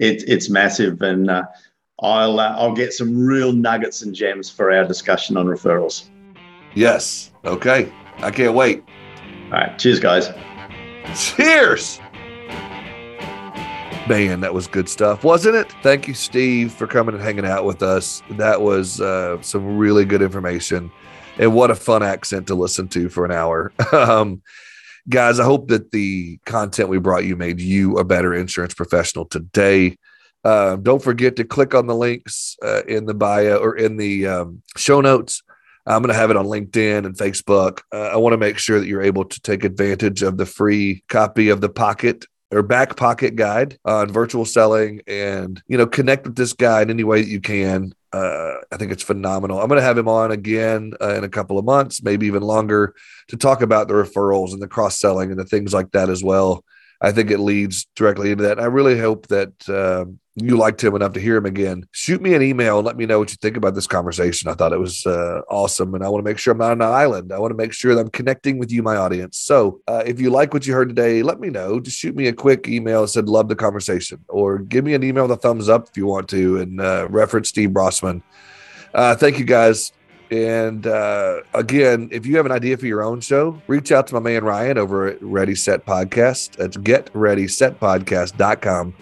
[0.00, 1.00] it, it's massive.
[1.02, 1.44] And uh,
[2.00, 6.08] I'll uh, I'll get some real nuggets and gems for our discussion on referrals.
[6.74, 7.30] Yes.
[7.44, 7.92] Okay.
[8.18, 8.82] I can't wait.
[9.46, 9.78] All right.
[9.78, 10.30] Cheers, guys.
[11.14, 12.00] Cheers.
[14.08, 15.70] Man, that was good stuff, wasn't it?
[15.82, 18.22] Thank you, Steve, for coming and hanging out with us.
[18.30, 20.90] That was uh, some really good information.
[21.36, 23.70] And what a fun accent to listen to for an hour.
[23.92, 24.40] um,
[25.10, 29.26] guys, I hope that the content we brought you made you a better insurance professional
[29.26, 29.98] today.
[30.42, 34.26] Uh, don't forget to click on the links uh, in the bio or in the
[34.26, 35.42] um, show notes.
[35.84, 37.80] I'm going to have it on LinkedIn and Facebook.
[37.92, 41.04] Uh, I want to make sure that you're able to take advantage of the free
[41.08, 46.26] copy of the Pocket or back pocket guide on virtual selling and you know connect
[46.26, 47.92] with this guy in any way that you can.
[48.10, 49.60] Uh, i think it's phenomenal.
[49.60, 52.42] I'm going to have him on again uh, in a couple of months maybe even
[52.42, 52.94] longer
[53.28, 56.24] to talk about the referrals and the cross selling and the things like that as
[56.24, 56.64] well
[57.00, 58.58] I think it leads directly into that.
[58.58, 61.86] I really hope that uh, you liked him enough to hear him again.
[61.92, 64.48] Shoot me an email and let me know what you think about this conversation.
[64.48, 66.82] I thought it was uh, awesome, and I want to make sure I'm not on
[66.82, 67.32] an island.
[67.32, 69.38] I want to make sure that I'm connecting with you, my audience.
[69.38, 71.80] So uh, if you like what you heard today, let me know.
[71.80, 75.04] Just shoot me a quick email that said "Love the conversation," or give me an
[75.04, 78.22] email with a thumbs up if you want to, and uh, reference Steve Brossman.
[78.92, 79.92] Uh, thank you guys.
[80.30, 84.14] And uh, again, if you have an idea for your own show, reach out to
[84.14, 86.56] my man Ryan over at Ready Set Podcast.
[86.56, 88.94] That's getreadysetpodcast.com.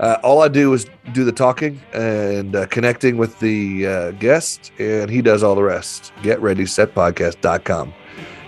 [0.00, 4.72] Uh, all I do is do the talking and uh, connecting with the uh, guest,
[4.78, 6.12] and he does all the rest.
[6.22, 7.94] GetReadySetPodcast.com,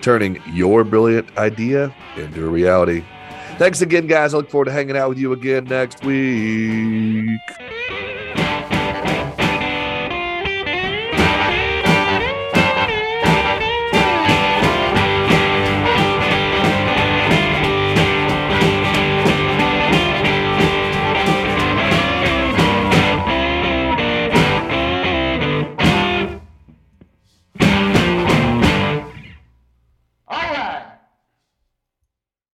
[0.01, 3.05] turning your brilliant idea into a reality.
[3.57, 4.33] Thanks again, guys.
[4.33, 7.39] I look forward to hanging out with you again next week.